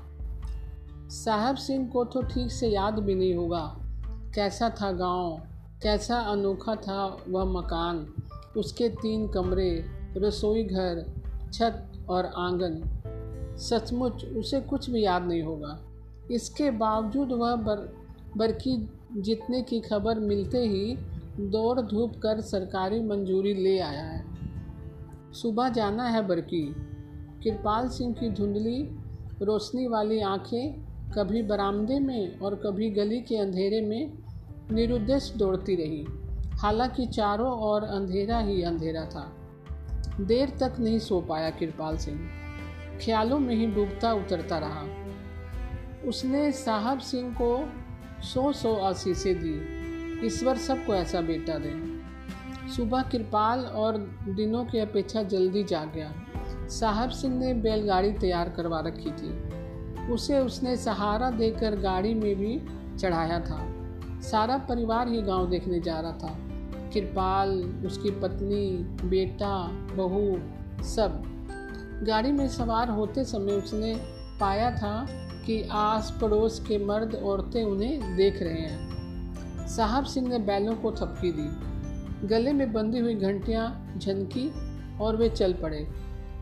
साहब 1.09 1.55
सिंह 1.55 1.87
को 1.87 2.05
तो 2.05 2.21
ठीक 2.21 2.51
से 2.51 2.67
याद 2.67 2.99
भी 2.99 3.15
नहीं 3.15 3.35
होगा। 3.35 3.77
कैसा 4.35 4.69
था 4.69 4.91
गाँव, 4.91 5.41
कैसा 5.83 6.19
अनोखा 6.19 6.75
था 6.75 7.17
वह 7.29 7.45
मकान 7.45 8.13
उसके 8.57 8.89
तीन 8.89 9.27
कमरे 9.27 9.85
रसोई 10.17 10.63
घर 10.63 11.05
छत 11.53 11.91
और 12.09 12.25
आँगन। 12.25 12.81
सचमुच 13.57 14.25
उसे 14.25 14.61
कुछ 14.61 14.89
भी 14.89 15.03
याद 15.03 15.23
नहीं 15.23 15.41
होगा। 15.41 15.79
इसके 16.31 16.71
बावजूद 16.71 17.31
वह 17.31 17.55
बर 17.55 17.93
बरकी 18.37 18.89
जितने 19.17 19.61
की 19.61 19.79
खबर 19.79 20.19
मिलते 20.19 20.57
ही 20.57 20.97
दौड़ 21.39 21.81
धूप 21.81 22.13
कर 22.15 22.41
सरकारी 22.41 22.99
मंजूरी 22.99 23.53
ले 23.53 23.79
आया 23.79 24.01
है। 24.01 24.25
सुबह 25.31 25.69
जाना 25.69 26.03
है 26.03 26.27
बरकी। 26.27 26.75
कृपाल 27.43 27.89
सिंह 27.89 28.13
की 28.13 28.29
धुंधली, 28.29 28.89
रोशनी 29.41 29.87
वाली 29.87 30.19
आँखें 30.19 30.81
कभी 31.17 31.43
बरामदे 31.43 31.99
में 31.99 32.39
और 32.39 32.55
कभी 32.55 32.89
गली 32.89 33.21
के 33.21 33.37
अंधेरे 33.37 33.81
में 33.81 34.13
निरुद्देश 34.71 35.33
दौड़ती 35.37 35.75
रही। 35.75 36.05
हालाँकि 36.49 37.05
चारों 37.05 37.51
ओर 37.59 37.83
अंधेरा 37.83 38.39
ही 38.39 38.63
अंधेरा 38.63 39.05
था। 39.05 39.31
देर 40.21 40.49
तक 40.49 40.75
नहीं 40.79 40.99
सो 40.99 41.21
पाया 41.21 41.49
कृपाल 41.49 41.97
सिंह। 41.97 42.19
ख्यालों 43.05 43.39
में 43.39 43.55
ही 43.55 43.67
डूबता 43.67 44.13
उतरता 44.13 44.57
रहा। 44.57 44.83
उसने 46.07 46.51
साहब 46.51 46.99
सिंह 46.99 47.33
को 47.41 47.69
सौ 48.23 48.51
सौ 48.53 48.75
आशीषें 48.75 49.35
दी। 49.35 49.82
ईश्वर 50.25 50.57
सबको 50.57 50.93
ऐसा 50.95 51.21
बेटा 51.21 51.53
दे। 51.57 52.03
सुबह 52.71 53.01
कृपाल 53.01 53.59
और 53.59 53.97
दिनों 54.29 54.65
की 54.65 54.79
अपेक्षा 54.79 55.23
जल्दी 55.23 55.63
जाग 55.63 55.93
गया 55.93 56.13
साहब 56.67 57.09
सिंह 57.09 57.39
ने 57.39 57.53
बैलगाड़ी 57.53 58.11
तैयार 58.11 58.49
करवा 58.49 58.79
रखी 58.79 59.11
थी। 59.11 59.53
उसे 60.13 60.39
उसने 60.39 60.77
सहारा 60.77 61.31
देकर 61.31 61.75
गाड़ी 61.75 62.13
में 62.13 62.35
भी 62.35 62.61
चढ़ाया 62.97 63.39
था। 63.39 63.69
सारा 64.21 64.57
परिवार 64.57 65.07
ही 65.07 65.21
गाँव 65.21 65.49
देखने 65.49 65.79
जा 65.79 65.99
रहा 65.99 66.11
था। 66.11 66.37
कृपाल, 66.93 67.49
उसकी 67.85 68.11
पत्नी, 68.11 68.77
बेटा, 69.09 69.67
बहू, 69.71 70.39
सब। 70.83 71.23
गाड़ी 72.07 72.31
में 72.31 72.47
सवार 72.47 72.89
होते 72.89 73.23
समय 73.23 73.51
उसने 73.51 73.95
पाया 74.39 74.71
था 74.71 75.07
कि 75.45 75.69
आस 75.71 76.17
पड़ोस 76.21 76.59
के 76.59 76.85
मर्द 76.85 77.15
औरतें 77.15 77.63
उन्हें 77.63 78.15
देख 78.15 78.41
रहे 78.41 78.61
हैं। 78.61 79.02
साहब 79.75 80.05
सिंह 80.05 80.27
ने 80.27 80.39
बैलों 80.39 80.75
को 80.75 80.91
थपकी 80.91 81.31
दी। 81.31 81.73
गले 82.27 82.53
में 82.53 82.73
बंधी 82.73 82.99
हुई 82.99 83.15
घंटियाँ 83.15 83.93
झनकी 83.97 84.51
और 84.97 85.17
वे 85.17 85.29
चल 85.29 85.53
पड़े। 85.53 85.87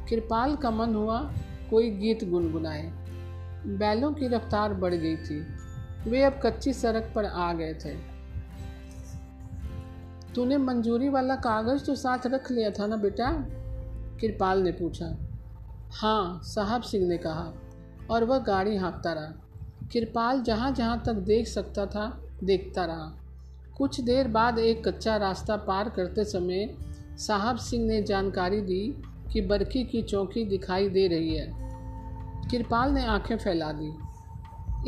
कृपाल 0.09 0.55
का 0.55 0.71
मन 0.71 0.95
हुआ 0.95 1.33
कोई 1.69 1.89
गीत 1.89 2.29
गुनगुनाए। 2.29 2.91
बैलों 3.65 4.13
की 4.13 4.27
रफ्तार 4.27 4.73
बढ़ 4.73 4.93
गई 4.93 5.15
थी। 5.15 5.47
वे 6.07 6.23
अब 6.23 6.39
कच्ची 6.45 6.73
सड़क 6.73 7.11
पर 7.15 7.25
आ 7.25 7.53
गए 7.53 7.73
थे। 7.73 7.93
तूने 10.35 10.57
मंजूरी 10.57 11.09
वाला 11.09 11.35
कागज़ 11.35 11.85
तो 11.85 11.95
साथ 11.95 12.19
रख 12.25 12.51
लिया 12.51 12.71
था 12.71 12.87
ना 12.87 12.95
बेटा? 12.95 13.31
कृपाल 14.21 14.61
ने 14.61 14.71
पूछा। 14.71 15.17
हाँ 15.91 16.41
साहब 16.43 16.81
सिंह 16.81 17.07
ने 17.07 17.17
कहा, 17.17 17.53
और 18.11 18.23
वह 18.23 18.37
गाड़ी 18.37 18.77
हाँकता 18.77 19.13
रहा। 19.13 19.33
कृपाल 19.93 20.41
जहाँ 20.41 20.71
जहाँ 20.71 21.03
तक 21.05 21.13
देख 21.13 21.47
सकता 21.47 21.85
था, 21.85 22.23
देखता 22.43 22.85
रहा। 22.85 23.17
कुछ 23.81 24.01
देर 24.01 24.27
बाद 24.27 24.59
एक 24.59 24.87
कच्चा 24.87 25.17
रास्ता 25.17 25.55
पार 25.55 25.89
करते 25.89 26.23
समय 26.23 26.77
साहब 27.17 27.57
सिंह 27.57 27.87
ने 27.87 28.03
जानकारी 28.03 28.61
दी 28.61 29.01
कि 29.33 29.41
बरखी 29.41 29.83
की 29.83 30.01
चौकी 30.01 30.45
दिखाई 30.45 30.89
दे 30.89 31.07
रही 31.07 31.35
है। 31.35 31.53
कृपाल 32.51 32.91
ने 32.91 33.05
आँखें 33.05 33.37
फैला 33.37 33.71
दी। 33.71 33.93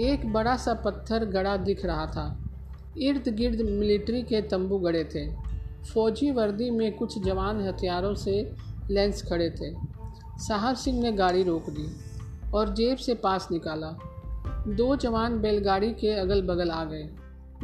एक 0.04 0.34
बड़ा 0.34 0.56
सा 0.56 0.74
पत्थर 0.74 1.26
गड़ा 1.26 1.58
दिख 1.58 1.86
रहा 1.86 2.06
था। 2.06 2.50
इर्द 2.98 3.28
गिर्द 3.28 3.62
मिलिट्री 3.62 4.22
के 4.22 4.42
तंबू 4.42 4.78
गड़े 4.78 5.04
थे। 5.04 5.36
फौजी 5.94 6.32
वर्दी 6.32 6.70
में 6.70 6.96
कुछ 6.96 7.26
जवान 7.26 7.68
हथियारों 7.68 8.16
से 8.16 8.54
लेंस 8.90 9.24
खड़े 9.30 9.50
थे। 9.50 9.76
साहब 10.38 10.76
सिंह 10.76 11.02
ने 11.02 11.12
गाड़ी 11.12 11.44
रोक 11.44 11.70
दी 11.70 11.96
और 12.52 12.74
जेब 12.74 12.98
से 12.98 13.14
पास 13.14 13.48
निकाला। 13.52 13.98
दो 14.68 14.96
जवान 14.96 15.42
बैलगाड़ी 15.42 15.94
के 15.94 16.10
अगल 16.10 16.42
बगल 16.42 16.72
आ 16.72 16.86
गए। 16.86 17.10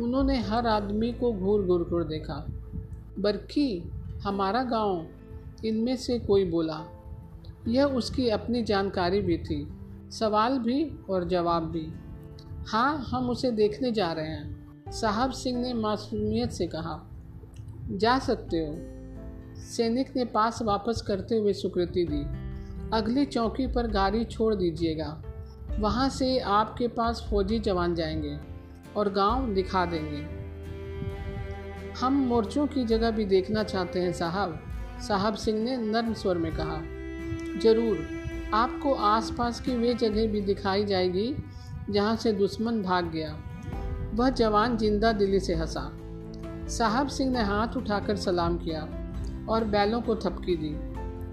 उन्होंने 0.01 0.39
हर 0.39 0.67
आदमी 0.67 1.11
को 1.11 1.33
घूर 1.33 1.65
घूर 1.65 1.83
कर 1.83 2.03
देखा 2.03 2.45
बरखी 3.19 3.91
हमारा 4.23 4.63
गाँव 4.63 5.07
इनमें 5.65 5.95
से 5.95 6.19
कोई 6.19 6.45
बोला। 6.45 6.85
यह 7.67 7.83
उसकी 7.83 8.29
अपनी 8.29 8.63
जानकारी 8.63 9.21
भी 9.21 9.37
थी, 9.37 9.67
सवाल 10.11 10.59
भी 10.59 10.99
और 11.09 11.27
जवाब 11.27 11.63
भी। 11.63 11.93
हाँ 12.67 12.97
हम 12.97 13.29
उसे 13.29 13.51
देखने 13.51 13.91
जा 13.91 14.11
रहे 14.11 14.27
हैं, 14.27 14.69
साहब 14.91 15.31
सिंह 15.31 15.61
ने 15.61 15.73
मासूमियत 15.73 16.51
से 16.51 16.67
कहा। 16.67 17.05
जा 17.91 18.19
सकते 18.19 18.57
हो। 18.57 18.75
सैनिक 19.61 20.15
ने 20.15 20.25
पास 20.25 20.61
वापस 20.61 21.01
करते 21.01 21.37
हुए 21.37 21.53
स्वीकृति 21.53 22.05
दी। 22.11 22.49
अगली 22.93 23.25
चौकी 23.25 23.67
पर 23.67 23.87
गाड़ी 23.87 24.25
छोड़ 24.25 24.55
दीजिएगा। 24.55 25.21
वहाँ 25.79 26.09
से 26.09 26.39
आपके 26.39 26.87
पास 26.87 27.27
फौजी 27.29 27.59
जवान 27.59 27.95
जाएँगे। 27.95 28.58
और 28.97 29.11
गाँव 29.13 29.53
दिखा 29.53 29.85
देंगे। 29.85 30.39
हम 31.99 32.13
मोर्चों 32.13 32.67
की 32.67 32.85
जगह 32.85 33.11
भी 33.11 33.25
देखना 33.25 33.63
चाहते 33.63 33.99
हैं, 33.99 34.13
साहब। 34.13 34.59
साहब 35.07 35.35
सिंह 35.35 35.63
ने 35.63 35.77
नर्म 35.77 36.13
स्वर 36.13 36.37
में 36.37 36.51
कहा। 36.55 36.81
ज़रूर, 37.59 38.07
आपको 38.53 38.93
आसपास 38.93 39.61
की 39.61 39.75
वे 39.75 39.93
जगह 39.93 40.27
भी 40.27 40.41
दिखाई 40.41 40.85
जाएगी 40.85 41.35
जहाँ 41.89 42.15
से 42.15 42.31
दुश्मन 42.31 42.81
भाग 42.81 43.05
गया। 43.05 43.37
वह 44.13 44.29
जवान 44.29 44.77
ज़िंदा 44.77 45.11
दिली 45.11 45.39
से 45.39 45.55
हंसा। 45.55 45.91
साहब 46.67 47.07
सिंह 47.07 47.31
ने 47.31 47.41
हाथ 47.41 47.77
उठाकर 47.77 48.15
सलाम 48.15 48.57
किया 48.57 48.81
और 49.49 49.63
बैलों 49.63 50.01
को 50.01 50.15
थपकी 50.15 50.55
दी। 50.55 50.75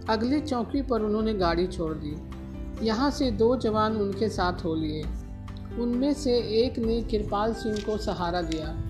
अगली 0.08 0.40
चौकी 0.40 0.82
पर 0.82 1.02
उन्होंने 1.02 1.34
गाड़ी 1.34 1.66
छोड़ 1.66 1.94
दी। 1.94 2.16
यहाँ 2.86 3.10
से 3.10 3.30
दो 3.30 3.56
जवान 3.56 3.96
उनके 3.96 4.28
साथ 4.28 4.64
हो 4.64 4.74
लिए। 4.74 5.02
उनमें 5.78 6.14
से 6.14 6.38
एक 6.38 6.78
ने 6.78 7.02
कृपाल 7.02 7.54
सिंह 7.54 7.78
को 7.78 7.98
सहारा 7.98 8.42
दिया। 8.42 8.82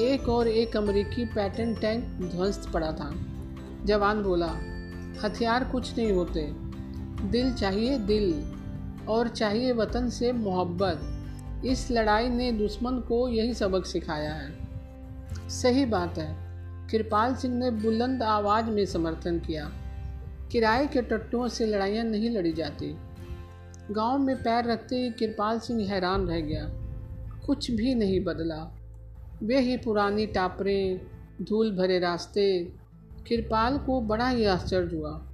एक 0.00 0.28
और 0.28 0.48
एक 0.48 0.76
अमेरिकी 0.76 1.24
पैटर्न 1.24 1.74
टैंक 1.74 2.04
ध्वस्त 2.04 2.70
पड़ा 2.72 2.92
था। 2.92 3.14
जवान 3.84 4.22
बोला, 4.22 4.50
हथियार 5.24 5.64
कुछ 5.64 5.96
नहीं 5.98 6.12
होते। 6.12 6.52
दिल 7.28 7.54
चाहिए 7.54 7.98
दिल 7.98 8.52
और 9.08 9.28
चाहिए 9.28 9.72
वतन 9.72 10.08
से 10.08 10.32
मोहब्बत। 10.32 11.00
इस 11.64 11.90
लड़ाई 11.90 12.28
ने 12.28 12.52
दुश्मन 12.52 13.00
को 13.00 13.28
यही 13.28 13.54
सबक 13.54 13.86
सिखाया 13.86 14.34
है। 14.34 14.58
सही 15.48 15.84
बात 15.84 16.18
है। 16.18 16.48
कृपाल 16.88 17.34
सिंह 17.34 17.54
ने 17.54 17.70
बुलंद 17.70 18.22
आवाज़ 18.22 18.64
में 18.64 18.86
समर्थन 18.86 19.38
किया। 19.38 19.72
किराए 20.52 20.86
के 20.86 21.02
टट्टुओं 21.02 21.48
से 21.48 21.66
लड़ाइयाँ 21.66 22.04
नहीं 22.04 22.30
लड़ी 22.30 22.52
जाती। 22.52 22.96
गाँव 23.90 24.18
में 24.18 24.36
पैर 24.36 24.64
रखते 24.64 24.96
ही 24.96 25.10
कृपाल 25.10 25.58
सिंह 25.58 25.90
हैरान 25.90 26.26
रह 26.26 26.40
गया। 26.40 26.70
कुछ 27.46 27.70
भी 27.70 27.94
नहीं 27.94 28.24
बदला। 28.24 28.78
वे 29.42 29.60
ही 29.60 29.76
पुरानी 29.76 30.26
टापरें, 30.26 31.00
धूल 31.42 31.76
भरे 31.76 31.98
रास्ते। 31.98 32.72
कृपाल 33.28 33.78
को 33.78 34.00
बड़ा 34.00 34.28
ही 34.28 34.44
आश्चर्य 34.44 34.96
हुआ। 34.96 35.26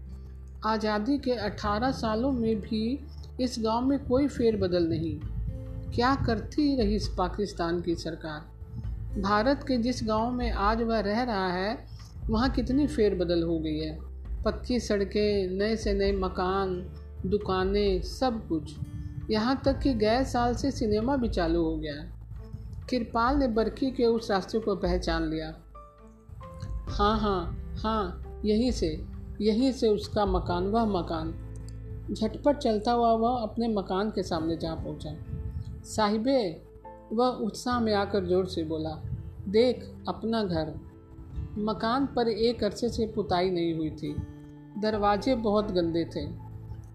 आज़ादी 0.67 1.19
के 1.19 1.31
18 1.31 1.91
सालों 1.91 2.33
में 2.33 2.61
भी 2.61 3.07
इस 3.41 3.57
गाँव 3.59 3.87
में 3.87 4.05
कोई 4.05 4.29
फेरबदल 4.29 4.89
नहीं। 4.89 5.21
क्या 5.95 6.15
करती 6.15 6.77
रही 6.77 6.97
इस 6.97 7.09
पाकिस्तान 7.19 7.81
की 7.81 7.95
सरकार? 7.95 8.55
भारत 9.21 9.65
के 9.69 9.77
जिस 9.77 10.01
गाँव 10.05 10.31
में 10.31 10.51
आज 10.51 10.83
वह 10.83 11.01
रह 11.01 11.23
रहा 11.23 11.53
है, 11.53 11.87
वहाँ 12.27 12.51
कितनी 12.51 12.87
फेरबदल 12.87 13.43
हो 13.43 13.59
गई 13.59 13.79
है? 13.79 13.99
पक्की 14.45 14.81
सड़कें, 14.81 15.59
नए 15.59 15.77
से 15.77 15.95
नए 15.95 16.13
मकान 16.13 16.97
दुकानें, 17.27 18.03
सब 18.03 18.49
कुछ। 18.49 18.77
यहाँ 19.31 19.63
तक 19.65 19.79
कि 19.79 19.95
गए 19.95 20.25
साल 20.25 20.55
से 20.55 20.71
सिनेमा 20.71 21.17
भी 21.17 21.29
चालू 21.29 21.63
हो 21.65 21.77
गया। 21.77 21.95
कृपाल 22.91 23.37
ने 23.37 23.49
बरखी 23.49 23.91
के 23.91 24.05
उस 24.05 24.31
रास्ते 24.31 24.59
को 24.59 24.77
पहचान 24.77 25.29
लिया। 25.29 25.55
हाँ 26.89 27.19
हाँ 27.19 27.75
हाँ 27.79 28.23
यहीं 28.45 28.73
से 28.73 29.05
यहीं 29.41 29.73
से 29.73 29.89
उसका 29.89 30.27
मकान, 30.27 30.67
वह 30.67 30.85
मकान। 30.85 31.35
झटपट 32.13 32.57
चलता 32.57 32.93
हुआ 32.93 33.13
वह 33.13 33.43
अपने 33.43 33.69
मकान 33.69 34.11
के 34.11 34.23
सामने 34.23 34.57
जा 34.57 34.75
पहुँचा। 34.75 35.17
साहिबे, 35.85 36.63
वह 37.13 37.27
उत्साह 37.27 37.81
में 37.81 37.95
आकर 37.95 38.25
ज़ोर 38.25 38.47
से 38.47 38.65
बोला, 38.65 39.03
देख, 39.49 39.95
अपना 40.09 40.45
घर। 40.45 40.75
मकान 41.59 42.07
पर 42.07 42.29
एक 42.29 42.65
अरसे 42.65 42.89
से 42.89 43.07
पुताई 43.07 43.51
नहीं 43.51 43.75
हुई 43.75 43.91
थी। 43.91 44.17
दरवाजे 44.79 45.35
बहुत 45.35 45.71
गंदे 45.73 46.05
थे। 46.05 46.44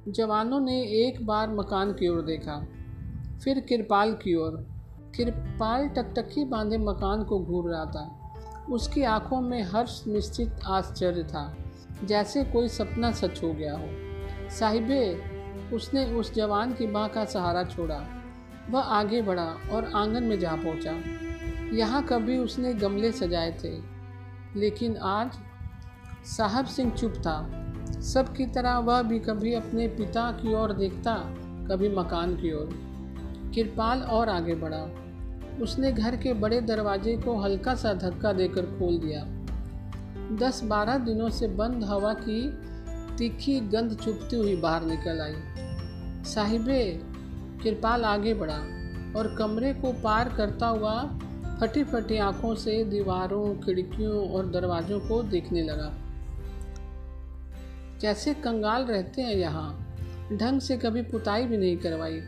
जवानों 0.10 0.60
ने 0.60 0.82
एक 0.82 1.26
बार 1.26 1.50
मकान 1.50 1.92
की 1.94 2.08
ओर 2.08 2.22
देखा, 2.22 2.56
फिर 3.44 3.60
किरपाल 3.60 4.14
की 4.14 4.36
ओर। 4.36 4.56
किरपाल 5.16 5.88
टकटकी 5.88 6.46
बांधे 6.46 6.78
मकान 6.78 7.24
को 7.24 7.40
घूर 7.40 7.72
रहा 7.72 7.86
था। 7.86 8.66
उसकी 8.72 9.04
आँखों 9.04 9.42
में 9.42 9.62
हर्ष, 9.64 10.04
निश्चित 10.08 10.60
आश्चर्य 10.68 11.24
था, 11.24 11.56
जैसे 12.04 12.44
कोई 12.44 12.68
सपना 12.68 13.12
सच 13.12 13.44
हो 13.44 13.54
गया 13.54 13.78
हो। 13.78 14.50
साहिबे, 14.50 15.22
उसने 15.74 16.06
उस 16.06 16.34
जवान 16.34 16.74
की 16.74 16.88
माँ 16.88 17.08
का 17.10 17.26
सहारा 17.26 17.64
छोड़ा। 17.64 18.02
वह 18.70 18.82
आगे 18.82 19.22
बढ़ा 19.22 19.56
और 19.72 19.92
आँगन 19.96 20.24
में 20.24 20.40
जा 20.40 20.56
पहुँचा। 20.56 20.94
यहाँ 21.76 22.04
कभी 22.04 22.38
उसने 22.38 22.74
गमले 22.74 23.12
सजाए 23.12 23.58
थे, 23.64 23.78
लेकिन 24.60 24.98
आज 24.98 25.32
साहब 26.26 26.66
सिंह 26.66 26.92
चुप 26.92 27.14
था। 27.14 27.59
सब 28.02 28.36
की 28.36 28.46
तरह 28.46 28.78
वह 28.78 29.02
भी 29.02 29.20
कभी 29.20 29.54
अपने 29.54 29.88
पिता 29.88 30.32
की 30.32 30.54
ओर 30.54 30.74
देखता, 30.74 31.16
कभी 31.72 31.90
मकान 31.90 32.36
की 32.36 32.54
ओर। 32.54 32.70
कृपाल 33.56 34.02
और 34.02 34.30
आगे 34.30 34.56
बढ़ा। 34.56 34.90
उसने 35.62 35.92
घर 35.92 36.16
के 36.16 36.34
बड़े 36.34 36.62
दरवाजे 36.62 37.18
को 37.18 37.38
हल्का 37.38 37.76
सा 37.76 37.94
धक्का 37.94 38.34
देकर 38.34 38.62
खोल 38.62 38.98
दिया। 38.98 39.26
दस 40.38 40.64
बारह 40.64 40.98
दिनों 40.98 41.30
से 41.30 41.48
बंद 41.48 41.84
हवा 41.84 42.14
की 42.14 42.50
तीखी 43.18 43.60
गंध 43.60 43.94
चुपती 43.94 44.36
हुई 44.36 44.56
बाहर 44.56 44.84
निकल 44.84 45.22
आई। 45.22 45.36
साहिबे 46.24 47.02
कृपाल 47.64 48.04
आगे 48.04 48.34
बढ़ा 48.34 48.60
और 49.20 49.36
कमरे 49.40 49.74
को 49.74 49.92
पार 49.92 50.34
करता 50.38 50.68
हुआ 50.68 51.20
फटी 51.62 51.84
फटी 51.84 52.18
आँखों 52.18 52.56
से 52.56 52.84
दीवारों, 52.84 53.56
खिड़कियों 53.56 54.30
और 54.30 54.50
दरवाज़ों 54.50 55.00
को 55.00 55.24
देखने 55.24 55.64
लगा। 55.64 55.99
कैसे 58.02 58.34
कंगाल 58.34 58.86
रहते 58.86 59.22
हैं 59.22 59.36
यहाँ, 59.36 59.96
ढंग 60.34 60.62
से 60.62 60.78
कभी 60.78 61.02
पुताई 61.02 61.46
भी 61.46 61.58
नहीं 61.58 61.78
करवाई। 61.78 62.22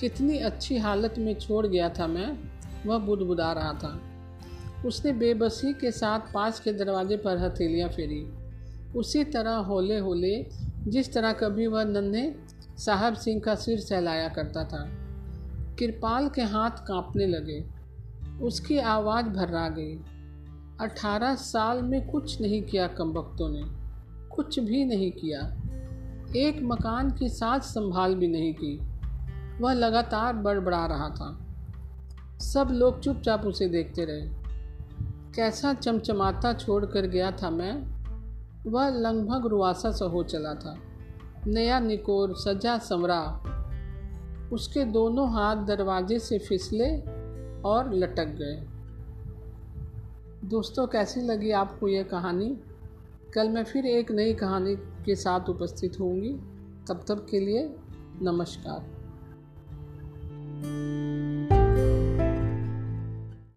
कितनी 0.00 0.38
अच्छी 0.38 0.78
हालत 0.78 1.14
में 1.18 1.34
छोड़ 1.34 1.66
गया 1.66 1.88
था 1.88 2.06
मैं, 2.06 2.38
वह 2.86 2.98
बुदबुदा 2.98 3.52
रहा 3.52 3.72
था। 3.72 4.00
उसने 4.86 5.12
बेबसी 5.12 5.72
के 5.72 5.90
साथ 5.90 6.20
पास 6.34 6.60
के 6.60 6.72
दरवाजे 6.72 7.16
पर 7.16 7.38
हथेलियाँ 7.38 7.88
फेरी। 7.88 8.32
उसी 8.98 9.24
तरह 9.24 9.54
होले 9.54 9.98
होले 9.98 10.46
जिस 10.86 11.12
तरह 11.14 11.32
कभी 11.32 11.66
वह 11.66 11.84
नन्हे 11.84 12.34
साहब 12.78 13.14
सिंह 13.14 13.40
का 13.40 13.54
सिर 13.54 13.80
सहलाया 13.80 14.28
करता 14.28 14.64
था 14.64 14.88
कृपाल 15.78 16.28
के 16.28 16.42
हाथ 16.42 16.70
कांपने 16.70 17.26
लगे। 17.26 17.64
उसकी 18.42 18.78
आवाज़ 18.78 19.26
भर्रा 19.26 19.68
गई। 19.68 19.96
अठारह 20.80 21.34
साल 21.34 21.82
में 21.82 22.10
कुछ 22.10 22.40
नहीं 22.40 22.62
किया 22.62 22.86
कम 22.86 23.12
वक्तों 23.12 23.48
ने। 23.48 23.79
कुछ 24.40 24.58
भी 24.58 24.84
नहीं 24.84 25.12
किया। 25.12 25.40
एक 26.36 26.60
मकान 26.62 27.10
की 27.10 27.28
साथ 27.28 27.60
संभाल 27.60 28.14
भी 28.14 28.28
नहीं 28.28 28.54
की। 28.54 28.80
वह 29.60 29.72
लगातार 29.72 30.34
बड़बड़ा 30.34 30.86
रहा 30.86 31.08
था। 31.08 31.46
सब 32.38 32.68
लोग 32.70 33.00
चुपचाप 33.00 33.46
उसे 33.46 33.68
देखते 33.68 34.04
रहे। 34.04 34.28
कैसा 35.34 35.74
चमचमाता 35.74 36.52
छोड़ 36.52 36.86
कर 36.86 37.00
गया 37.00 37.30
था 37.30 37.50
मैं? 37.50 37.82
वह 38.70 38.88
लगभग 38.88 39.46
रुआसा 39.46 39.90
सा 39.90 40.04
हो 40.04 40.22
चला 40.22 40.54
था। 40.54 40.76
नया 41.46 41.80
निकोर, 41.80 42.34
सजा 42.34 42.78
संवरा 42.78 43.42
उसके 44.52 44.84
दोनों 44.84 45.32
हाथ 45.32 45.56
दरवाजे 45.56 46.18
से 46.18 46.38
फिसले 46.38 47.00
और 47.60 47.94
लटक 47.94 48.26
गए। 48.26 48.66
दोस्तों, 50.48 50.86
कैसी 50.86 51.20
लगी 51.20 51.50
आपको 51.50 51.88
यह 51.88 52.02
कहानी? 52.02 52.58
कल 53.34 53.48
मैं 53.48 53.64
फिर 53.64 53.86
एक 53.86 54.10
नई 54.10 54.32
कहानी 54.34 54.74
के 54.76 55.14
साथ 55.14 55.48
उपस्थित 55.48 56.00
होंगी 56.00 56.32
तब 56.88 57.04
तक 57.08 57.26
के 57.30 57.40
लिए 57.40 57.62
नमस्कार। 58.22 58.80